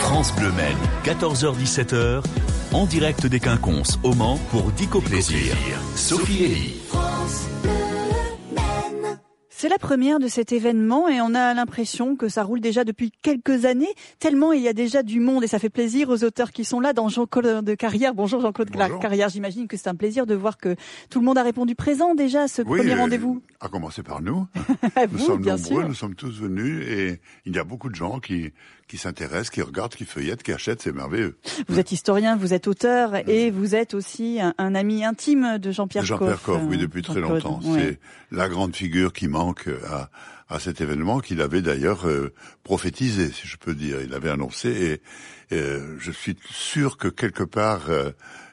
France 0.00 0.34
Bleu 0.36 0.50
14h-17h, 1.04 2.22
en 2.72 2.86
direct 2.86 3.26
des 3.26 3.40
Quinconces 3.40 3.98
au 4.02 4.14
Mans 4.14 4.38
pour 4.50 4.70
Dico 4.72 5.00
Plaisir. 5.00 5.56
Sophie 5.96 6.44
Elie. 6.44 7.73
C'est 9.64 9.70
la 9.70 9.78
première 9.78 10.18
de 10.18 10.28
cet 10.28 10.52
événement 10.52 11.08
et 11.08 11.22
on 11.22 11.34
a 11.34 11.54
l'impression 11.54 12.16
que 12.16 12.28
ça 12.28 12.42
roule 12.42 12.60
déjà 12.60 12.84
depuis 12.84 13.10
quelques 13.22 13.64
années, 13.64 13.88
tellement 14.18 14.52
il 14.52 14.60
y 14.60 14.68
a 14.68 14.74
déjà 14.74 15.02
du 15.02 15.20
monde 15.20 15.42
et 15.42 15.46
ça 15.46 15.58
fait 15.58 15.70
plaisir 15.70 16.10
aux 16.10 16.22
auteurs 16.22 16.52
qui 16.52 16.66
sont 16.66 16.80
là 16.80 16.92
dans 16.92 17.08
Jean-Claude 17.08 17.74
Carrière. 17.74 18.12
Bonjour 18.12 18.42
Jean-Claude 18.42 18.68
Carrière, 19.00 19.30
j'imagine 19.30 19.66
que 19.66 19.78
c'est 19.78 19.88
un 19.88 19.94
plaisir 19.94 20.26
de 20.26 20.34
voir 20.34 20.58
que 20.58 20.76
tout 21.08 21.18
le 21.18 21.24
monde 21.24 21.38
a 21.38 21.42
répondu 21.42 21.74
présent 21.74 22.14
déjà 22.14 22.42
à 22.42 22.48
ce 22.48 22.60
premier 22.60 22.92
euh, 22.92 22.98
rendez-vous. 22.98 23.40
À 23.58 23.68
commencer 23.68 24.02
par 24.02 24.20
nous. 24.20 24.46
nous 25.10 25.18
sommes 25.18 25.42
nombreux, 25.42 25.84
nous 25.84 25.94
sommes 25.94 26.14
tous 26.14 26.42
venus 26.42 26.86
et 26.86 27.20
il 27.46 27.56
y 27.56 27.58
a 27.58 27.64
beaucoup 27.64 27.88
de 27.88 27.94
gens 27.94 28.20
qui 28.20 28.52
qui 28.88 28.98
s'intéressent, 28.98 29.50
qui 29.50 29.62
regardent, 29.62 29.94
qui 29.94 30.04
feuillettent, 30.04 30.42
qui 30.42 30.52
achètent, 30.52 30.82
c'est 30.82 30.94
merveilleux. 30.94 31.36
Vous 31.68 31.78
êtes 31.78 31.92
historien, 31.92 32.36
vous 32.36 32.52
êtes 32.52 32.68
auteur 32.68 33.28
et 33.28 33.50
vous 33.50 33.74
êtes 33.74 33.94
aussi 33.94 34.40
un, 34.40 34.74
ami 34.74 35.04
intime 35.04 35.58
de 35.58 35.70
Jean-Pierre 35.70 36.02
Coff. 36.02 36.08
Jean-Pierre 36.08 36.42
Coff, 36.42 36.62
oui, 36.68 36.78
depuis 36.78 37.02
très 37.02 37.20
longtemps. 37.20 37.60
C'est 37.62 37.98
la 38.30 38.48
grande 38.48 38.74
figure 38.74 39.12
qui 39.12 39.28
manque 39.28 39.68
à, 39.90 40.10
à 40.48 40.58
cet 40.58 40.80
événement 40.80 41.20
qu'il 41.20 41.40
avait 41.40 41.62
d'ailleurs 41.62 42.06
euh, 42.06 42.32
prophétisé, 42.62 43.30
si 43.30 43.46
je 43.46 43.56
peux 43.56 43.74
dire. 43.74 44.00
Il 44.02 44.12
avait 44.14 44.30
annoncé 44.30 44.70
et, 44.70 45.00
je 45.98 46.10
suis 46.10 46.36
sûr 46.50 46.96
que 46.96 47.08
quelque 47.08 47.44
part 47.44 47.90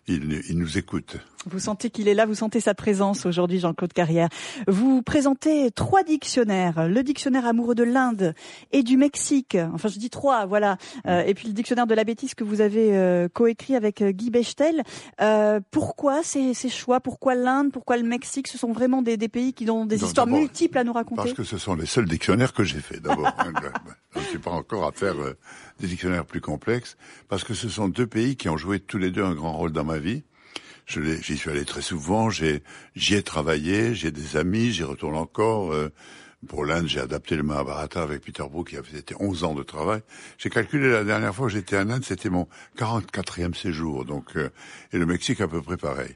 il, 0.07 0.41
il 0.49 0.57
nous 0.57 0.77
écoute. 0.77 1.17
Vous 1.49 1.59
sentez 1.59 1.89
qu'il 1.89 2.07
est 2.07 2.13
là, 2.13 2.27
vous 2.27 2.35
sentez 2.35 2.59
sa 2.59 2.75
présence 2.75 3.25
aujourd'hui, 3.25 3.59
Jean-Claude 3.59 3.93
Carrière. 3.93 4.29
Vous 4.67 5.01
présentez 5.01 5.71
trois 5.71 6.03
dictionnaires, 6.03 6.87
le 6.87 7.01
dictionnaire 7.01 7.47
amoureux 7.47 7.73
de 7.73 7.83
l'Inde 7.83 8.35
et 8.71 8.83
du 8.83 8.95
Mexique. 8.95 9.57
Enfin, 9.73 9.89
je 9.89 9.97
dis 9.97 10.11
trois, 10.11 10.45
voilà. 10.45 10.77
Euh, 11.07 11.23
et 11.23 11.33
puis 11.33 11.47
le 11.47 11.53
dictionnaire 11.53 11.87
de 11.87 11.95
la 11.95 12.03
bêtise 12.03 12.35
que 12.35 12.43
vous 12.43 12.61
avez 12.61 12.95
euh, 12.95 13.27
coécrit 13.27 13.75
avec 13.75 14.03
euh, 14.03 14.11
Guy 14.11 14.29
Bechtel. 14.29 14.83
pourquoi 15.71 16.21
ces, 16.21 16.53
ces, 16.53 16.69
choix? 16.69 16.99
Pourquoi 16.99 17.33
l'Inde? 17.33 17.71
Pourquoi 17.71 17.97
le 17.97 18.03
Mexique? 18.03 18.47
Ce 18.47 18.59
sont 18.59 18.71
vraiment 18.71 19.01
des, 19.01 19.17
des 19.17 19.29
pays 19.29 19.53
qui 19.53 19.67
ont 19.71 19.87
des 19.87 20.03
histoires 20.03 20.27
multiples 20.27 20.77
à 20.77 20.83
nous 20.83 20.93
raconter. 20.93 21.23
Parce 21.23 21.33
que 21.33 21.43
ce 21.43 21.57
sont 21.57 21.73
les 21.73 21.87
seuls 21.87 22.07
dictionnaires 22.07 22.53
que 22.53 22.63
j'ai 22.63 22.81
faits, 22.81 23.01
d'abord. 23.01 23.31
je 24.13 24.19
ne 24.19 24.25
suis 24.25 24.39
pas 24.39 24.51
encore 24.51 24.85
à 24.85 24.91
faire 24.91 25.15
des 25.79 25.87
dictionnaires 25.87 26.25
plus 26.25 26.41
complexes, 26.41 26.90
parce 27.29 27.43
que 27.43 27.53
ce 27.53 27.69
sont 27.69 27.87
deux 27.87 28.07
pays 28.07 28.35
qui 28.35 28.49
ont 28.49 28.57
joué 28.57 28.79
tous 28.79 28.97
les 28.97 29.11
deux 29.11 29.23
un 29.23 29.35
grand 29.35 29.53
rôle 29.53 29.71
dans 29.71 29.85
ma 29.85 29.97
vie 29.97 30.23
J'y 30.87 31.37
suis 31.37 31.49
allé 31.49 31.63
très 31.63 31.81
souvent, 31.81 32.29
j'y 32.29 32.61
ai, 33.13 33.23
travaillé, 33.23 33.95
j'ai 33.95 34.11
des 34.11 34.35
amis, 34.35 34.71
j'y 34.71 34.83
retourne 34.83 35.15
encore. 35.15 35.71
Euh, 35.71 35.89
pour 36.47 36.65
l'Inde, 36.65 36.87
j'ai 36.87 36.99
adapté 36.99 37.35
le 37.35 37.43
Mahabharata 37.43 38.01
avec 38.01 38.23
Peter 38.23 38.43
Brook, 38.49 38.69
qui 38.69 38.77
a 38.77 38.83
fait 38.83 39.13
11 39.19 39.43
ans 39.43 39.53
de 39.53 39.61
travail. 39.63 40.01
J'ai 40.39 40.49
calculé 40.49 40.89
la 40.89 41.03
dernière 41.03 41.35
fois 41.35 41.47
que 41.47 41.53
j'étais 41.53 41.77
en 41.77 41.89
Inde, 41.89 42.03
c'était 42.03 42.29
mon 42.29 42.47
44e 42.77 43.53
séjour, 43.53 44.05
donc 44.05 44.35
euh, 44.35 44.49
et 44.91 44.97
le 44.97 45.05
Mexique 45.05 45.39
à 45.39 45.47
peu 45.47 45.61
près 45.61 45.77
pareil. 45.77 46.15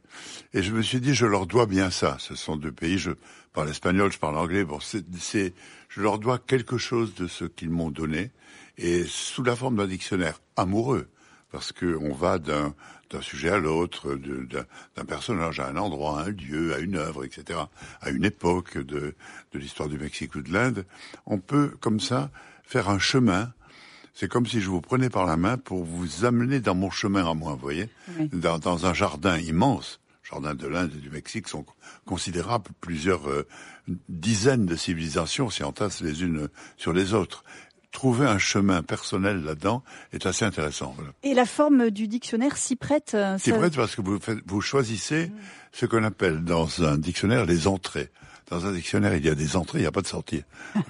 Et 0.54 0.64
je 0.64 0.72
me 0.72 0.82
suis 0.82 1.00
dit, 1.00 1.14
je 1.14 1.28
leur 1.28 1.46
dois 1.46 1.68
bien 1.68 1.92
ça. 1.92 2.18
Ce 2.20 2.36
sont 2.36 2.58
deux 2.58 2.72
pays, 2.72 2.98
je 2.98 3.12
parle 3.54 3.70
espagnol, 3.70 4.12
je 4.12 4.18
parle 4.18 4.38
anglais. 4.38 4.66
Bon, 4.66 4.80
c'est, 4.80 5.54
je 5.90 6.02
leur 6.02 6.18
dois 6.18 6.40
quelque 6.40 6.78
chose 6.78 7.14
de 7.14 7.28
ce 7.28 7.46
qu'ils 7.46 7.70
m'ont 7.70 7.92
donné, 7.92 8.32
et 8.78 9.06
sous 9.06 9.44
la 9.44 9.56
forme 9.56 9.78
d'un 9.78 9.88
dictionnaire 9.88 10.42
amoureux, 10.56 11.08
parce 11.52 11.72
que 11.72 11.98
on 11.98 12.14
va 12.14 12.40
d'un 12.40 12.74
sujet 13.22 13.50
à 13.50 13.58
l'autre, 13.58 14.16
d'un 14.16 15.06
personnage 15.06 15.62
à 15.62 15.68
un 15.70 15.78
endroit, 15.78 16.20
à 16.20 16.24
un 16.26 16.32
lieu, 16.32 16.74
à 16.74 16.80
une 16.80 16.98
œuvre, 16.98 17.24
etc., 17.24 17.60
à 18.02 18.10
une 18.10 18.26
époque 18.26 18.78
de, 18.78 19.16
de 19.54 19.60
l'histoire 19.60 19.88
du 19.88 19.98
Mexique 19.98 20.36
ou 20.36 20.42
de 20.42 20.52
l'Inde, 20.52 20.86
on 21.26 21.40
peut 21.40 21.72
comme 21.80 22.02
ça 22.02 22.30
faire 22.64 22.90
un 22.90 23.00
chemin. 23.00 23.54
C'est 24.14 24.30
comme 24.30 24.46
si 24.46 24.60
je 24.60 24.70
vous 24.70 24.82
prenais 24.82 25.10
par 25.10 25.26
la 25.26 25.38
main 25.38 25.58
pour 25.58 25.86
vous 25.86 26.26
amener 26.26 26.60
dans 26.60 26.76
mon 26.76 26.90
chemin 26.90 27.30
à 27.30 27.34
moi, 27.34 27.54
vous 27.54 27.60
voyez, 27.60 27.90
dans, 28.34 28.60
dans, 28.60 28.86
un 28.86 28.94
jardin 28.94 29.38
immense. 29.38 30.00
Jardin 30.24 30.56
de 30.56 30.68
l'Inde 30.68 30.92
et 30.98 31.02
du 31.02 31.10
Mexique 31.10 31.48
sont 31.48 31.66
considérables, 32.06 32.72
plusieurs 32.82 33.30
euh, 33.30 33.48
dizaines 34.10 34.66
de 34.66 34.76
civilisations 34.76 35.50
s'y 35.50 35.64
entassent 35.64 36.02
les 36.02 36.24
unes 36.24 36.50
sur 36.78 36.94
les 36.94 37.14
autres 37.14 37.44
trouver 37.96 38.28
un 38.28 38.38
chemin 38.38 38.84
personnel 38.84 39.44
là-dedans 39.44 39.82
est 40.12 40.26
assez 40.26 40.44
intéressant. 40.44 40.94
Et 41.24 41.34
la 41.34 41.46
forme 41.46 41.90
du 41.90 42.08
dictionnaire 42.08 42.58
s'y 42.58 42.76
prête 42.76 43.14
euh, 43.16 43.38
S'y 43.38 43.54
prête 43.54 43.76
parce 43.76 43.96
que 43.96 44.02
vous, 44.02 44.20
faites, 44.20 44.40
vous 44.46 44.62
choisissez 44.62 45.32
ce 45.72 45.86
qu'on 45.86 46.04
appelle 46.04 46.44
dans 46.44 46.84
un 46.84 46.98
dictionnaire 46.98 47.46
les 47.46 47.68
entrées 47.68 48.12
dans 48.50 48.66
un 48.66 48.72
dictionnaire, 48.72 49.16
il 49.16 49.26
y 49.26 49.30
a 49.30 49.36
des 49.36 49.56
entrées, 49.56 49.80
il 49.80 49.82
n'y 49.82 49.88
a 49.88 49.92
pas 49.92 50.02
de 50.02 50.08
sortie. 50.08 50.44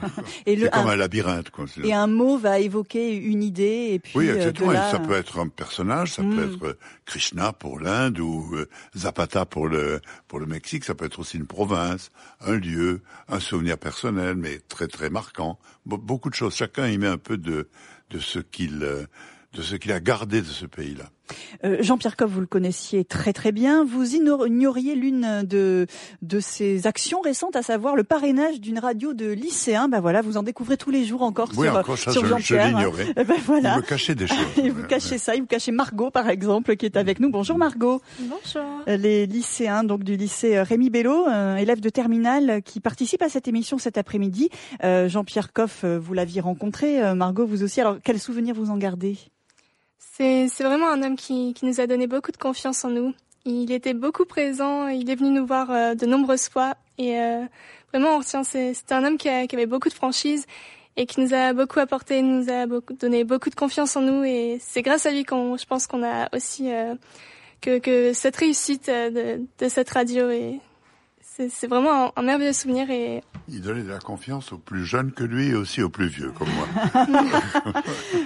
c'est 0.46 0.70
comme 0.70 0.88
un, 0.88 0.96
labyrinthe. 0.96 1.50
Quoi. 1.52 1.66
Et 1.84 1.94
un 1.94 2.08
mot 2.08 2.38
va 2.38 2.60
évoquer 2.60 3.16
une 3.16 3.44
idée, 3.44 3.92
et 3.94 4.00
puis. 4.00 4.12
Oui, 4.16 4.30
euh, 4.30 4.36
exactement. 4.36 4.74
Ça 4.74 5.00
peut 5.00 5.14
être 5.14 5.40
un 5.40 5.48
personnage, 5.48 6.14
ça 6.14 6.22
peut 6.22 6.48
hmm. 6.48 6.54
être 6.54 6.66
euh, 6.66 6.78
Krishna 7.06 7.54
pour 7.54 7.80
l'Inde 7.80 8.20
ou 8.20 8.56
euh, 8.56 8.68
Zapata 8.98 9.46
pour 9.46 9.68
le 9.68 10.02
pour 10.28 10.40
le 10.40 10.46
Mexique. 10.46 10.84
Ça 10.84 10.96
peut 10.96 11.06
être 11.06 11.20
aussi 11.20 11.38
une 11.38 11.48
province, 11.48 12.12
un 12.42 12.56
lieu, 12.56 13.02
un 13.30 13.40
souvenir 13.40 13.78
personnel, 13.78 14.36
mais 14.36 14.60
très 14.68 14.88
très 14.88 15.10
marquant. 15.10 15.58
Beaucoup 15.86 16.30
de 16.30 16.36
choses. 16.36 16.56
Chacun 16.56 16.88
y 16.88 16.98
met 16.98 17.08
un 17.08 17.18
peu 17.18 17.38
de 17.38 17.70
de 18.10 18.20
ce 18.20 18.40
qu'il 18.40 18.80
de 18.80 19.62
ce 19.62 19.76
qu'il 19.76 19.94
a 19.94 20.02
gardé 20.02 20.42
de 20.42 20.48
ce 20.48 20.66
pays-là. 20.66 21.06
Euh, 21.64 21.78
Jean-Pierre 21.82 22.16
Coff, 22.16 22.32
vous 22.32 22.42
le 22.42 22.48
connaissiez 22.48 23.06
très 23.06 23.34
très 23.34 23.52
bien. 23.52 23.84
Vous 23.84 24.16
ignoriez 24.16 24.96
l'une 24.96 25.44
de 25.44 25.88
de 26.22 26.40
ses 26.40 26.88
actions 26.88 27.22
récentes, 27.22 27.56
à 27.56 27.62
savoir 27.62 27.96
le 27.96 28.04
parrainage 28.04 28.60
d'une 28.60 28.80
radio 28.80 29.14
de 29.14 29.32
lycéens. 29.32 29.88
Ben 29.88 30.00
voilà, 30.00 30.22
vous 30.22 30.38
en 30.38 30.44
découvrez 30.44 30.78
tous 30.78 30.92
les 30.92 31.06
jours 31.06 31.22
encore 31.22 31.50
oui, 31.58 31.68
sur, 31.68 31.78
encore 31.78 31.98
ça, 31.98 32.12
sur 32.12 32.26
Jean-Pierre. 32.26 32.70
Je 32.70 32.76
l'ignorais. 32.76 33.14
Ben 33.26 33.38
voilà. 33.46 33.74
Vous 33.76 33.82
me 33.82 33.86
cachez 33.86 34.16
des 34.16 34.28
choses. 34.28 34.38
Et 34.58 34.70
vous 34.72 34.84
cachez 34.84 35.18
ça. 35.18 35.36
Il 35.36 35.42
vous 35.42 35.48
cachez 35.48 35.72
Margot, 35.72 36.12
par 36.12 36.30
exemple, 36.30 36.76
qui 36.76 36.86
est 36.86 36.98
avec 36.98 37.20
nous. 37.20 37.30
Bonjour 37.30 37.58
Margot. 37.58 38.02
Bonjour. 38.20 38.62
Euh, 38.88 38.98
les 38.98 39.26
lycéens 39.26 39.84
donc 39.84 40.04
du 40.04 40.16
lycée 40.16 40.58
euh, 40.58 40.64
Rémi 40.64 40.90
Bello, 40.90 41.26
élève 41.58 41.80
de 41.80 41.90
terminale, 41.90 42.62
qui 42.64 42.80
participe 42.80 43.22
à 43.22 43.30
cette 43.30 43.48
émission 43.48 43.78
cet 43.78 43.98
après-midi. 43.98 44.50
Jean-Pierre 44.84 45.54
Coff, 45.54 45.84
vous 45.84 46.14
l'aviez 46.14 46.42
rencontré. 46.42 47.16
Margot, 47.16 47.46
vous 47.46 47.64
aussi. 47.64 47.82
Alors, 47.82 47.98
quels 48.04 48.20
souvenirs 48.20 48.56
vous 48.56 48.70
en 48.70 48.78
gardez? 48.78 49.18
C'est, 49.98 50.48
vraiment 50.62 50.90
un 50.90 51.04
homme 51.04 51.16
qui, 51.16 51.54
qui 51.54 51.66
nous 51.66 51.80
a 51.80 51.88
donné 51.88 52.08
beaucoup 52.08 52.32
de 52.32 52.38
confiance 52.38 52.86
en 52.86 52.90
nous. 52.90 53.14
Il 53.46 53.72
était 53.72 53.94
beaucoup 53.94 54.26
présent, 54.26 54.88
il 54.88 55.10
est 55.10 55.16
venu 55.16 55.30
nous 55.30 55.46
voir 55.46 55.70
euh, 55.70 55.94
de 55.94 56.06
nombreuses 56.06 56.50
fois 56.50 56.76
et 56.98 57.20
euh, 57.20 57.44
vraiment 57.94 58.16
on 58.16 58.20
retient, 58.20 58.44
c'est, 58.44 58.74
un 58.90 59.04
homme 59.04 59.18
qui, 59.18 59.30
a, 59.30 59.46
qui, 59.46 59.56
avait 59.56 59.68
beaucoup 59.68 59.90
de 59.90 59.94
franchise 59.94 60.46
et 60.98 61.06
qui 61.06 61.20
nous 61.20 61.34
a 61.34 61.54
beaucoup 61.54 61.80
apporté, 61.80 62.22
nous 62.22 62.50
a 62.50 62.66
beaucoup, 62.66 62.94
donné 62.94 63.24
beaucoup 63.24 63.50
de 63.50 63.56
confiance 63.56 63.96
en 63.96 64.02
nous 64.02 64.24
et 64.24 64.58
c'est 64.62 64.82
grâce 64.82 65.06
à 65.06 65.12
lui 65.12 65.26
qu'on, 65.26 65.58
je 65.58 65.66
pense 65.66 65.86
qu'on 65.86 66.04
a 66.04 66.28
aussi 66.36 66.72
euh, 66.72 66.96
que, 67.62 67.78
que 67.78 68.14
cette 68.14 68.38
réussite 68.38 68.88
de, 68.88 69.42
de 69.60 69.70
cette 69.70 69.90
radio 69.92 70.30
et 70.32 70.60
c'est 71.38 71.68
vraiment 71.68 72.18
un, 72.18 72.22
merveilleux 72.22 72.54
souvenir 72.54 72.90
et 72.90 73.22
il 73.50 73.62
donnait 73.62 73.84
de 73.84 73.90
la 73.90 74.00
confiance 74.00 74.54
aux 74.54 74.58
plus 74.58 74.86
jeunes 74.86 75.12
que 75.12 75.24
lui 75.24 75.50
et 75.50 75.56
aussi 75.56 75.82
aux 75.82 75.90
plus 75.90 76.08
vieux 76.08 76.32
comme 76.32 76.48
moi. 76.50 76.68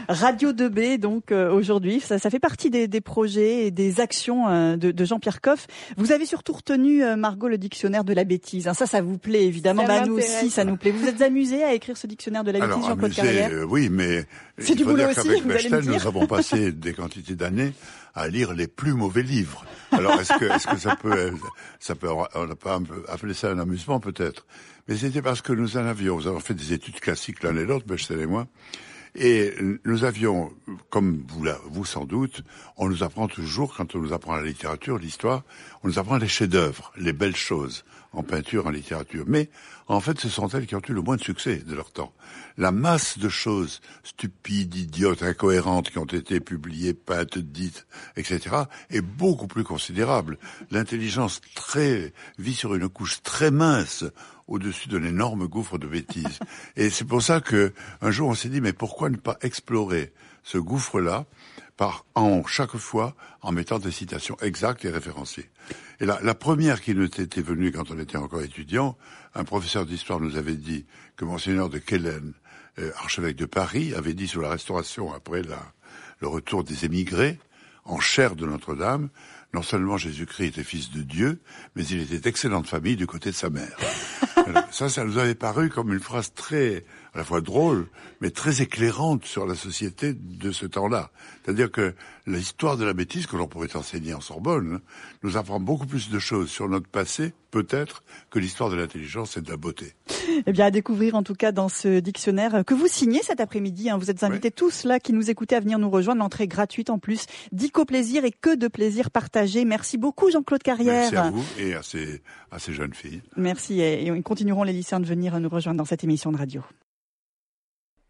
Radio 0.10 0.52
2B 0.52 1.00
donc 1.00 1.32
euh, 1.32 1.52
aujourd'hui, 1.52 2.00
ça, 2.00 2.20
ça, 2.20 2.30
fait 2.30 2.40
partie 2.40 2.70
des, 2.70 2.88
des, 2.88 3.02
projets 3.02 3.66
et 3.66 3.72
des 3.72 4.00
actions 4.00 4.48
euh, 4.48 4.78
de, 4.78 4.92
de 4.92 5.06
Jean-Pierre 5.06 5.42
Coff. 5.42 5.66
Vous 5.98 6.12
avez 6.12 6.26
surtout 6.26 6.54
retenu 6.54 7.04
euh, 7.04 7.16
Margot 7.16 7.48
le 7.48 7.58
dictionnaire 7.58 8.04
de 8.04 8.14
la 8.14 8.24
bêtise. 8.24 8.68
Hein. 8.68 8.74
Ça, 8.74 8.86
ça 8.86 9.02
vous 9.02 9.18
plaît 9.18 9.46
évidemment. 9.46 9.86
bah, 9.86 10.06
nous 10.06 10.18
aussi, 10.18 10.50
ça 10.50 10.64
nous 10.64 10.78
plaît. 10.78 10.92
Vous 10.92 11.08
êtes 11.08 11.22
amusé 11.22 11.64
à 11.64 11.74
écrire 11.74 11.98
ce 11.98 12.06
dictionnaire 12.06 12.44
de 12.44 12.52
la 12.52 12.60
bêtise, 12.60 12.86
Jean-Claude 12.86 13.14
Carrière? 13.14 13.52
Oui, 13.68 13.90
mais 13.90 14.26
c'est 14.60 14.76
du 14.76 14.86
boulot 14.86 15.10
aussi. 15.10 15.42
Vous 15.42 15.48
Bechtel, 15.48 15.86
nous 15.86 16.08
avons 16.08 16.28
passé 16.28 16.72
des 16.74 16.94
quantités 16.94 17.36
d'années 17.36 17.74
à 18.16 18.28
lire 18.28 18.54
les 18.54 18.68
plus 18.68 18.94
mauvais 18.94 19.24
livres. 19.24 19.66
Alors 19.92 20.20
est-ce 20.20 20.38
que, 20.38 20.46
est-ce 20.46 20.68
que 20.68 20.78
ça 20.78 20.96
peut, 20.96 21.32
ça 21.80 21.96
peut, 21.96 22.10
on 22.36 22.46
n'a 22.46 22.56
pas 22.56 22.80
appelé 23.08 23.34
ça 23.34 23.52
un 23.52 23.60
amusement 23.60 24.00
peut-être, 24.00 24.46
mais 24.88 24.98
c'était 24.98 25.22
parce 25.22 25.42
que 25.42 25.54
nous 25.54 25.78
en 25.78 25.86
avions, 25.86 26.18
nous 26.18 26.28
avons 26.28 26.40
fait 26.40 26.54
des 26.54 26.74
études 26.74 27.00
classiques 27.00 27.44
l'un 27.44 27.56
et 27.56 27.66
l'autre, 27.66 27.86
Bechtel 27.86 28.20
et 28.20 28.28
moi, 28.28 28.48
et 29.16 29.54
nous 29.86 30.04
avions, 30.04 30.52
comme 30.90 31.24
vous, 31.28 31.48
vous 31.66 31.86
sans 31.86 32.06
doute, 32.06 32.44
on 32.78 32.90
nous 32.90 33.04
apprend 33.04 33.28
toujours, 33.28 33.76
quand 33.76 33.96
on 33.96 34.00
nous 34.00 34.14
apprend 34.14 34.36
la 34.36 34.44
littérature, 34.44 34.98
l'histoire, 34.98 35.44
on 35.84 35.88
nous 35.88 36.00
apprend 36.00 36.18
les 36.18 36.28
chefs-d'œuvre, 36.28 36.92
les 36.98 37.14
belles 37.14 37.36
choses, 37.36 37.86
en 38.12 38.24
peinture, 38.24 38.68
en 38.68 38.72
littérature. 38.72 39.26
Mais 39.28 39.50
en 39.88 40.00
fait, 40.00 40.20
ce 40.20 40.30
sont 40.30 40.48
elles 40.50 40.66
qui 40.66 40.76
ont 40.76 40.82
eu 40.88 40.94
le 40.94 41.02
moins 41.02 41.16
de 41.16 41.24
succès 41.24 41.58
de 41.58 41.76
leur 41.76 41.92
temps. 41.92 42.14
La 42.58 42.72
masse 42.72 43.18
de 43.18 43.30
choses 43.30 43.82
stupides, 44.04 44.76
idiotes, 44.76 45.24
incohérentes 45.24 45.90
qui 45.90 46.00
ont 46.00 46.06
été 46.06 46.40
publiées, 46.40 46.94
peintes, 46.94 47.38
dites, 47.38 47.86
etc., 48.16 48.56
est 48.90 49.02
beaucoup 49.02 49.48
plus 49.48 49.64
considérable. 49.64 50.38
L'intelligence 50.72 51.42
très 51.56 52.14
vit 52.38 52.56
sur 52.56 52.76
une 52.76 52.90
couche 52.90 53.22
très 53.22 53.52
mince 53.52 54.06
au-dessus 54.48 54.90
d'un 54.90 55.04
énorme 55.04 55.48
gouffre 55.48 55.78
de 55.78 55.88
bêtises. 55.88 56.40
Et 56.76 56.90
c'est 56.90 57.06
pour 57.06 57.22
ça 57.22 57.40
que 57.40 57.74
un 58.02 58.12
jour 58.12 58.30
on 58.30 58.34
s'est 58.34 58.50
dit 58.50 58.62
mais 58.62 58.74
pourquoi 58.74 59.10
ne 59.10 59.18
pas 59.18 59.38
explorer 59.42 60.12
ce 60.44 60.58
gouffre-là 60.58 61.26
par 61.80 62.04
en 62.14 62.46
chaque 62.46 62.76
fois 62.76 63.16
en 63.42 63.54
mettant 63.54 63.80
des 63.80 63.92
citations 63.92 64.36
exactes 64.42 64.84
et 64.84 64.90
référencées. 64.90 65.50
Et 66.02 66.06
la, 66.06 66.20
la 66.22 66.36
première 66.36 66.82
qui 66.82 66.94
nous 66.94 67.06
était 67.06 67.42
venue 67.42 67.72
quand 67.72 67.90
on 67.90 67.98
était 67.98 68.18
encore 68.18 68.42
étudiant, 68.42 68.98
un 69.34 69.46
professeur 69.46 69.86
d'histoire 69.86 70.20
nous 70.20 70.36
avait 70.36 70.58
dit 70.58 70.86
que 71.16 71.24
monseigneur 71.24 71.70
de 71.70 71.78
Kellen, 71.78 72.34
euh, 72.80 72.92
archevêque 72.98 73.38
de 73.38 73.46
Paris, 73.46 73.94
avait 73.96 74.14
dit 74.14 74.28
sur 74.28 74.42
la 74.42 74.50
restauration 74.50 75.14
après 75.14 75.42
le 76.20 76.28
retour 76.28 76.66
des 76.66 76.84
émigrés 76.84 77.40
en 77.86 78.02
chair 78.02 78.36
de 78.36 78.46
Notre-Dame, 78.46 79.08
non 79.54 79.62
seulement 79.62 79.96
Jésus-Christ 79.96 80.48
était 80.48 80.64
fils 80.66 80.92
de 80.92 81.02
Dieu, 81.02 81.40
mais 81.78 81.86
il 81.86 82.02
était 82.02 82.28
excellent 82.28 82.60
de 82.60 82.68
famille 82.68 82.98
du 82.98 83.08
côté 83.08 83.30
de 83.30 83.36
sa 83.36 83.50
mère. 83.50 83.78
ça, 84.72 84.90
ça 84.90 85.06
nous 85.06 85.18
avait 85.18 85.34
paru 85.34 85.70
comme 85.70 85.94
une 85.94 86.02
phrase 86.02 86.34
très 86.34 86.84
à 87.14 87.18
la 87.18 87.24
fois 87.24 87.42
drôle, 87.42 87.88
mais 88.22 88.30
très 88.30 88.62
éclairante 88.62 89.26
sur 89.26 89.46
la 89.46 89.56
société 89.56 90.14
de 90.14 90.52
ce 90.52 90.66
temps-là. 90.66 91.12
C'est-à-dire 91.44 91.72
que 91.72 91.96
l'histoire 92.28 92.78
de 92.78 92.86
la 92.86 92.94
bêtise 92.94 93.26
que 93.26 93.36
l'on 93.36 93.48
pourrait 93.48 93.76
enseigner 93.76 94.14
en 94.14 94.22
Sorbonne 94.22 94.80
nous 95.24 95.38
apprend 95.38 95.60
beaucoup 95.60 95.88
plus 95.88 96.10
de 96.10 96.20
choses 96.20 96.50
sur 96.50 96.70
notre 96.70 96.88
passé, 96.88 97.34
peut-être, 97.52 98.04
que 98.30 98.40
l'histoire 98.40 98.70
de 98.70 98.76
l'intelligence 98.76 99.38
et 99.38 99.42
de 99.42 99.50
la 99.50 99.58
beauté. 99.58 99.96
Eh 100.46 100.52
bien, 100.52 100.66
à 100.66 100.72
découvrir 100.72 101.16
en 101.16 101.24
tout 101.24 101.34
cas 101.34 101.52
dans 101.52 101.70
ce 101.70 102.00
dictionnaire 102.00 102.64
que 102.66 102.74
vous 102.74 102.88
signez 102.88 103.22
cet 103.24 103.40
après-midi. 103.40 103.90
Hein. 103.90 103.98
Vous 103.98 104.12
êtes 104.12 104.24
invités 104.24 104.52
tous 104.52 104.84
là 104.84 105.00
qui 105.00 105.14
nous 105.14 105.30
écoutez 105.30 105.56
à 105.56 105.60
venir 105.60 105.80
nous 105.80 105.90
rejoindre. 105.90 106.20
L'entrée 106.20 106.48
gratuite 106.48 106.90
en 106.90 107.00
plus. 107.00 107.26
Dico 107.52 107.86
plaisir 107.86 108.26
et 108.26 108.32
que 108.32 108.56
de 108.56 108.68
plaisir 108.68 109.10
partagé. 109.10 109.64
Merci 109.64 109.98
beaucoup 109.98 110.30
Jean-Claude 110.30 110.62
Carrière. 110.62 111.12
Merci 111.12 111.16
à 111.16 111.32
vous 111.32 111.46
et 111.58 111.74
à 111.74 111.82
ces, 111.82 112.22
à 112.52 112.60
ces 112.60 112.74
jeunes 112.74 112.94
filles. 112.94 113.22
Merci 113.38 113.80
et, 113.80 114.08
et 114.08 114.22
continueront 114.22 114.64
les 114.64 114.74
lycéens 114.74 115.00
de 115.00 115.06
venir 115.06 115.40
nous 115.40 115.50
rejoindre 115.50 115.78
dans 115.78 115.86
cette 115.86 116.04
émission 116.04 116.32
de 116.32 116.38
radio. 116.38 116.62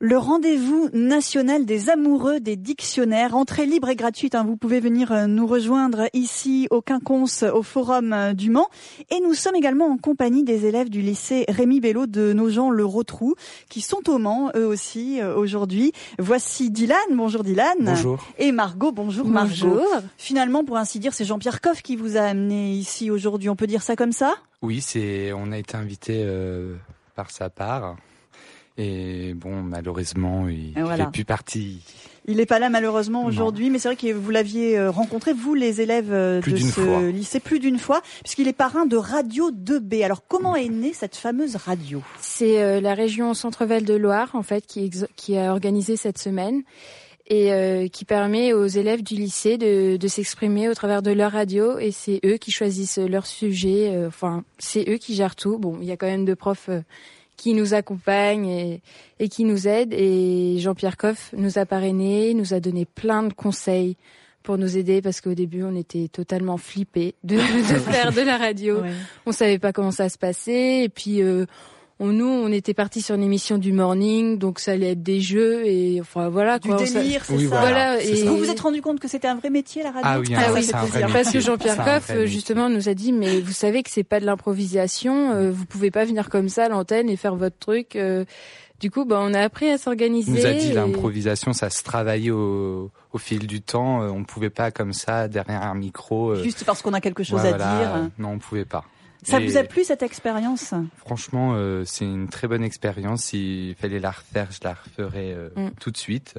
Le 0.01 0.17
rendez-vous 0.17 0.89
national 0.93 1.65
des 1.65 1.89
amoureux 1.89 2.39
des 2.39 2.55
dictionnaires, 2.55 3.35
entrée 3.35 3.65
libre 3.65 3.89
et 3.89 3.97
gratuite. 3.97 4.33
Hein. 4.33 4.45
Vous 4.45 4.55
pouvez 4.55 4.79
venir 4.79 5.11
euh, 5.11 5.27
nous 5.27 5.45
rejoindre 5.45 6.07
ici 6.13 6.69
au 6.71 6.81
Quinconce, 6.81 7.43
au 7.43 7.63
Forum 7.63 8.13
euh, 8.13 8.31
du 8.31 8.49
Mans. 8.49 8.69
Et 9.09 9.19
nous 9.19 9.33
sommes 9.33 9.55
également 9.55 9.87
en 9.87 9.97
compagnie 9.97 10.45
des 10.45 10.65
élèves 10.65 10.89
du 10.89 11.01
lycée 11.01 11.43
Rémi 11.49 11.81
Bello 11.81 12.07
de 12.07 12.31
Nogent-le 12.31 12.85
Rotrou, 12.85 13.35
qui 13.67 13.81
sont 13.81 14.09
au 14.09 14.19
Mans, 14.19 14.51
eux 14.55 14.65
aussi, 14.65 15.19
euh, 15.19 15.35
aujourd'hui. 15.35 15.91
Voici 16.17 16.71
Dylan. 16.71 16.97
Bonjour 17.11 17.43
Dylan. 17.43 17.75
Bonjour. 17.81 18.25
Et 18.37 18.53
Margot. 18.53 18.93
Bonjour, 18.93 19.27
Margot. 19.27 19.83
Finalement, 20.17 20.63
pour 20.63 20.77
ainsi 20.77 20.99
dire, 20.99 21.13
c'est 21.13 21.25
Jean-Pierre 21.25 21.59
Coff 21.59 21.81
qui 21.81 21.97
vous 21.97 22.15
a 22.15 22.21
amené 22.21 22.71
ici 22.71 23.11
aujourd'hui. 23.11 23.49
On 23.49 23.57
peut 23.57 23.67
dire 23.67 23.81
ça 23.81 23.97
comme 23.97 24.13
ça? 24.13 24.35
Oui, 24.61 24.79
c'est. 24.79 25.33
On 25.33 25.51
a 25.51 25.57
été 25.57 25.75
invité 25.75 26.23
euh, 26.23 26.77
par 27.15 27.31
sa 27.31 27.49
part. 27.49 27.97
Et 28.79 29.33
bon, 29.33 29.61
malheureusement, 29.61 30.47
il 30.47 30.73
ne 30.73 30.83
voilà. 30.83 31.05
fait 31.05 31.11
plus 31.11 31.25
partie. 31.25 31.81
Il 32.25 32.37
n'est 32.37 32.45
pas 32.45 32.59
là 32.59 32.69
malheureusement 32.69 33.25
aujourd'hui, 33.25 33.69
mais 33.69 33.79
c'est 33.79 33.89
vrai 33.89 33.95
que 33.97 34.13
vous 34.13 34.29
l'aviez 34.31 34.77
euh, 34.77 34.89
rencontré, 34.91 35.33
vous 35.33 35.53
les 35.55 35.81
élèves 35.81 36.41
plus 36.41 36.53
de 36.53 36.57
ce 36.59 36.81
fois. 36.81 37.01
lycée, 37.01 37.39
plus 37.39 37.59
d'une 37.59 37.79
fois, 37.79 38.01
puisqu'il 38.23 38.47
est 38.47 38.53
parrain 38.53 38.85
de 38.85 38.95
Radio 38.95 39.51
2B. 39.51 40.05
Alors 40.05 40.25
comment 40.27 40.55
est 40.55 40.69
née 40.69 40.93
cette 40.93 41.15
fameuse 41.15 41.55
radio? 41.55 42.01
C'est 42.21 42.61
euh, 42.61 42.79
la 42.81 42.93
région 42.93 43.33
Centre-Val 43.33 43.83
de 43.83 43.95
Loire, 43.95 44.29
en 44.33 44.43
fait, 44.43 44.65
qui, 44.65 44.91
qui, 45.15 45.37
a 45.37 45.51
organisé 45.51 45.97
cette 45.97 46.19
semaine 46.19 46.61
et 47.29 47.53
euh, 47.53 47.87
qui 47.87 48.05
permet 48.05 48.53
aux 48.53 48.65
élèves 48.65 49.03
du 49.03 49.15
lycée 49.15 49.57
de, 49.57 49.97
de 49.97 50.07
s'exprimer 50.07 50.67
au 50.67 50.73
travers 50.73 51.01
de 51.01 51.11
leur 51.11 51.31
radio 51.31 51.77
et 51.77 51.91
c'est 51.91 52.19
eux 52.25 52.37
qui 52.37 52.51
choisissent 52.51 52.97
leur 52.97 53.25
sujet. 53.25 53.91
euh, 53.93 54.07
enfin, 54.07 54.43
c'est 54.57 54.89
eux 54.89 54.97
qui 54.97 55.13
gèrent 55.15 55.35
tout. 55.35 55.59
Bon, 55.59 55.77
il 55.79 55.87
y 55.87 55.91
a 55.91 55.97
quand 55.97 56.07
même 56.07 56.25
deux 56.25 56.35
profs 56.35 56.69
euh, 56.69 56.81
qui 57.39 57.53
nous 57.53 57.73
accompagnent 57.73 58.49
et, 58.49 58.81
et 59.19 59.29
qui 59.29 59.45
nous 59.45 59.65
aident. 59.65 59.93
Et 59.93 60.57
Jean-Pierre 60.59 60.97
Coff 60.97 61.31
nous 61.37 61.57
a 61.57 61.65
parrainés, 61.65 62.33
nous 62.33 62.53
a 62.53 62.59
donné 62.59 62.83
plein 62.83 63.23
de 63.23 63.33
conseils 63.33 63.95
pour 64.43 64.57
nous 64.57 64.77
aider 64.77 65.01
parce 65.01 65.21
qu'au 65.21 65.33
début 65.33 65.63
on 65.63 65.73
était 65.75 66.09
totalement 66.09 66.57
flippés 66.57 67.15
de, 67.23 67.35
de 67.35 67.79
faire 67.91 68.11
de 68.11 68.21
la 68.21 68.37
radio. 68.37 68.81
Ouais. 68.81 68.91
On 69.25 69.31
savait 69.31 69.57
pas 69.57 69.71
comment 69.71 69.91
ça 69.91 70.09
se 70.09 70.17
passait 70.17 70.83
et 70.83 70.89
puis 70.89 71.21
euh, 71.21 71.45
on, 71.99 72.07
nous 72.13 72.25
on 72.27 72.51
était 72.51 72.73
partis 72.73 73.01
sur 73.01 73.15
une 73.15 73.23
émission 73.23 73.57
du 73.57 73.73
morning 73.73 74.37
donc 74.37 74.59
ça 74.59 74.71
allait 74.71 74.91
être 74.91 75.03
des 75.03 75.19
jeux 75.21 75.65
et 75.65 75.99
enfin 75.99 76.29
voilà 76.29 76.57
Du 76.59 76.69
quoi. 76.69 76.77
Délire, 76.77 77.25
c'est 77.25 77.33
Oui, 77.35 77.47
ça. 77.49 77.59
Voilà, 77.59 78.01
et 78.01 78.15
ça. 78.15 78.25
Vous 78.29 78.37
vous 78.37 78.49
êtes 78.49 78.59
rendu 78.59 78.81
compte 78.81 78.99
que 78.99 79.07
c'était 79.07 79.27
un 79.27 79.35
vrai 79.35 79.49
métier 79.49 79.83
la 79.83 79.91
radio 79.91 80.07
Ah 80.09 80.19
oui, 80.19 80.27
Ah 80.35 80.43
ça, 80.45 80.53
oui, 80.53 80.63
c'est 80.63 80.75
un 80.75 80.79
vrai 80.85 80.89
plaisir. 81.01 81.13
parce 81.13 81.31
que. 81.31 81.39
Jean-Pierre 81.39 81.83
Coff, 81.83 82.11
justement, 82.25 82.69
nous 82.69 82.87
a 82.89 82.93
dit, 82.93 83.11
mais 83.11 83.41
vous 83.41 83.51
savez 83.51 83.83
que 83.83 83.89
c'est 83.89 84.03
pas 84.03 84.19
de 84.19 84.25
l'improvisation, 84.25 85.31
euh, 85.31 85.51
vous 85.51 85.65
pouvez 85.65 85.91
pas 85.91 86.05
venir 86.05 86.29
comme 86.29 86.49
ça 86.49 86.65
à 86.65 86.69
l'antenne 86.69 87.09
et 87.09 87.15
faire 87.17 87.35
votre 87.35 87.57
truc. 87.57 87.95
euh. 87.95 88.25
Du 88.79 88.89
coup, 88.91 89.03
bah, 89.03 89.19
on 89.21 89.33
a 89.33 89.41
appris 89.41 89.69
à 89.69 89.77
s'organiser. 89.77 90.31
Nous 90.31 90.45
a 90.45 90.53
dit 90.53 90.69
et- 90.69 90.73
l'improvisation, 90.73 91.51
ça 91.51 91.69
se 91.69 91.83
travaillait 91.83 92.31
au, 92.31 92.91
au 93.11 93.17
fil 93.17 93.45
du 93.45 93.61
temps. 93.61 94.03
Euh, 94.03 94.07
On 94.09 94.23
pouvait 94.23 94.49
pas 94.49 94.71
comme 94.71 94.93
ça 94.93 95.27
derrière 95.27 95.63
un 95.63 95.75
micro. 95.75 96.29
euh, 96.31 96.43
Juste 96.43 96.63
parce 96.63 96.81
qu'on 96.81 96.93
a 96.93 97.01
quelque 97.01 97.23
chose 97.23 97.41
ouais, 97.41 97.47
à 97.53 97.57
voilà, 97.57 97.77
dire. 97.77 98.09
Non, 98.19 98.29
on 98.29 98.39
pouvait 98.39 98.63
pas. 98.63 98.85
Ça 99.23 99.39
Et 99.41 99.45
vous 99.47 99.57
a 99.57 99.63
plu 99.63 99.83
cette 99.83 100.01
expérience? 100.03 100.73
Franchement, 100.97 101.51
euh, 101.55 101.83
c'est 101.85 102.05
une 102.05 102.29
très 102.29 102.47
bonne 102.47 102.63
expérience. 102.63 103.23
S'il 103.25 103.75
fallait 103.75 103.99
la 103.99 104.11
refaire, 104.11 104.47
je 104.51 104.59
la 104.63 104.73
referais 104.75 105.33
euh, 105.33 105.49
Mm. 105.55 105.69
tout 105.79 105.91
de 105.91 105.97
suite. 105.97 106.35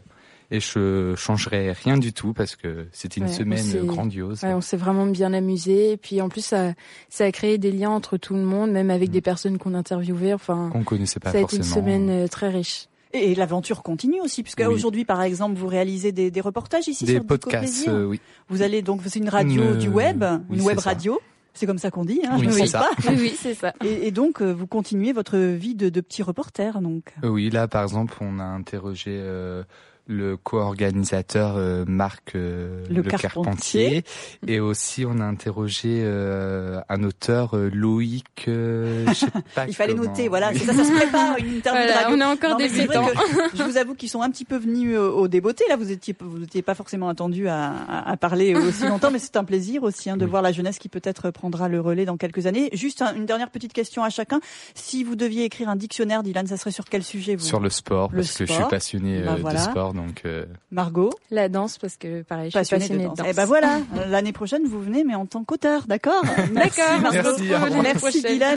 Et 0.53 0.59
je 0.59 1.15
changerais 1.17 1.71
rien 1.73 1.97
du 1.97 2.13
tout 2.13 2.33
parce 2.33 2.57
que 2.57 2.87
c'était 2.91 3.21
une 3.21 3.27
Ouais, 3.27 3.33
semaine 3.33 3.87
grandiose. 3.87 4.43
Ouais, 4.43 4.53
on 4.53 4.61
s'est 4.61 4.77
vraiment 4.77 5.07
bien 5.07 5.33
amusé. 5.33 5.93
Et 5.93 5.97
puis 5.97 6.21
en 6.21 6.29
plus, 6.29 6.45
ça, 6.45 6.73
ça 7.09 7.25
a 7.25 7.31
créé 7.31 7.57
des 7.59 7.71
liens 7.71 7.91
entre 7.91 8.17
tout 8.17 8.35
le 8.35 8.43
monde, 8.43 8.73
même 8.73 8.91
avec 8.91 9.11
Mm. 9.11 9.13
des 9.13 9.21
personnes 9.21 9.59
qu'on 9.59 9.75
interviewait. 9.75 10.33
Enfin, 10.33 10.71
On 10.75 10.83
connaissait 10.83 11.21
pas 11.21 11.31
ça 11.31 11.39
a 11.39 11.41
été 11.43 11.57
forcément. 11.59 11.67
une 11.67 11.83
semaine 11.85 12.11
euh, 12.11 12.27
très 12.29 12.49
riche. 12.49 12.87
Et, 13.13 13.35
l'aventure 13.35 13.83
continue 13.83 14.21
aussi, 14.21 14.43
puisque 14.43 14.61
Oui. 14.61 14.67
aujourd'hui, 14.67 15.05
par 15.05 15.21
exemple, 15.23 15.57
vous 15.59 15.67
réalisez 15.67 16.13
des, 16.13 16.31
des 16.31 16.41
reportages 16.41 16.87
ici 16.89 17.05
Des 17.05 17.15
sur 17.15 17.27
podcasts, 17.27 17.89
euh, 17.89 18.05
oui. 18.07 18.21
Vous 18.49 18.63
allez 18.63 18.83
donc, 18.83 19.03
c'est 19.07 19.19
une 19.19 19.29
radio 19.29 19.63
Une, 19.75 19.79
du 19.79 19.89
web, 19.89 20.25
oui, 20.49 20.59
une 20.59 20.65
web 20.65 20.79
ça. 20.79 20.91
radio. 20.91 21.21
C'est 21.55 21.67
comme 21.67 21.79
ça 21.79 21.91
qu'on 21.91 22.05
dit, 22.05 22.21
hein, 22.25 22.37
Oui, 22.39 22.49
je 22.51 22.61
me 22.61 22.67
ça. 22.67 22.79
pas. 22.81 22.91
oui, 23.11 23.17
oui, 23.19 23.37
c'est 23.41 23.55
ça. 23.55 23.73
Et, 23.85 24.07
et 24.07 24.11
donc, 24.11 24.41
euh, 24.41 24.53
vous 24.53 24.67
continuez 24.67 25.13
votre 25.13 25.37
vie 25.37 25.75
de, 25.75 25.89
de 25.89 26.01
petit 26.01 26.23
reporter, 26.23 26.81
donc? 26.81 27.13
Euh, 27.25 27.29
Oui, 27.29 27.51
là, 27.51 27.67
par 27.69 27.83
exemple, 27.83 28.15
on 28.21 28.39
a 28.39 28.45
interrogé 28.45 29.11
euh, 29.21 29.65
le 30.11 30.37
co-organisateur 30.37 31.55
euh, 31.57 31.85
Marc 31.87 32.35
euh, 32.35 32.85
Le 32.89 32.97
Le, 32.97 33.03
Carpentier. 33.05 34.03
Carpentier. 34.03 34.05
et 34.47 34.61
aussi 34.61 35.05
on 35.07 35.21
a 35.21 35.25
interrogé 35.25 36.01
euh, 36.03 36.81
un 36.89 37.03
auteur 37.05 37.57
euh, 37.57 37.71
Loïc. 37.73 38.27
euh, 38.49 39.07
je 39.09 39.13
sais 39.15 39.27
pas 39.55 39.67
Il 39.69 39.75
fallait 39.75 39.95
comment. 39.95 40.09
noter, 40.09 40.29
voilà, 40.29 40.53
ça, 40.55 40.75
ça 40.75 40.85
se 40.85 40.93
prépare 40.93 41.37
une 41.39 41.57
interview 41.59 41.83
Voilà, 41.93 42.09
on 42.11 42.21
est 42.21 42.25
encore 42.25 42.51
Non, 42.51 42.57
vrai 42.57 42.69
débutants. 42.69 43.07
je 43.55 43.63
vous 43.63 43.77
avoue 43.77 43.95
qu'ils 43.95 44.09
sont 44.09 44.23
un 44.23 44.31
petit 44.31 44.45
peu 44.45 44.57
venus 44.57 44.99
au, 44.99 45.11
au 45.21 45.29
débeauté. 45.29 45.65
Là, 45.69 45.77
vous 45.77 45.91
étiez, 45.93 46.15
vous 46.19 46.39
n'étiez 46.39 46.63
pas 46.63 46.75
forcément 46.75 47.09
attendu 47.09 47.47
à, 47.49 47.71
à, 47.71 48.11
à 48.11 48.17
parler 48.17 48.55
aussi 48.57 48.87
longtemps, 48.87 49.11
mais 49.11 49.19
c'est 49.21 49.37
un 49.37 49.45
plaisir 49.45 49.83
aussi 49.85 50.11
hein, 50.11 50.17
de 50.17 50.25
Oui. 50.25 50.31
voir 50.31 50.43
la 50.43 50.53
jeunesse 50.53 50.79
qui 50.79 50.89
peut-être 50.89 51.31
prendra 51.31 51.69
le 51.69 51.81
relais 51.81 52.05
dans 52.05 52.17
quelques 52.17 52.47
années. 52.47 52.69
Juste 52.73 53.03
un- 53.03 53.15
une 53.15 53.27
dernière 53.27 53.51
petite 53.51 53.73
question 53.73 54.03
à 54.03 54.11
chacun. 54.11 54.41
Si 54.75 55.05
vous 55.05 55.15
deviez 55.15 55.45
écrire 55.45 55.69
un 55.69 55.77
dictionnaire, 55.77 56.23
Dylan, 56.23 56.47
ça 56.47 56.57
serait 56.57 56.71
sur 56.73 56.85
quel 56.87 57.03
sujet 57.05 57.37
vous? 57.37 57.45
Sur 57.45 57.61
le 57.61 57.71
sport, 57.71 58.11
Le 58.13 58.19
parce 58.23 58.37
que 58.37 58.47
je 58.47 58.53
sport. 58.53 58.67
suis 58.67 58.71
passionné 58.71 59.23
Bah, 59.23 59.33
euh, 59.33 59.37
voilà. 59.41 59.59
de 59.61 59.71
sport, 59.71 59.93
donc 59.95 60.00
euh, 60.25 60.47
Margot, 60.71 61.11
La 61.31 61.49
danse, 61.49 61.79
parce 61.79 61.97
que 61.97 62.23
pareil, 62.23 62.51
je 62.51 62.59
suis 62.63 62.77
passionnée 62.77 63.05
de 63.05 63.11
de 63.11 63.15
danse. 63.17 63.27
Eh 63.29 63.33
ben 63.33 63.45
voilà, 63.45 63.81
l'année 64.09 64.33
prochaine 64.33 64.65
vous 64.67 64.81
venez, 64.81 65.05
mais 65.05 65.15
en 65.15 65.27
tant 65.27 65.45
qu'auteur, 65.45 65.87
d'accord 65.87 66.23
D'accord. 66.53 67.01
Margot. 67.01 67.37
Merci. 67.83 68.39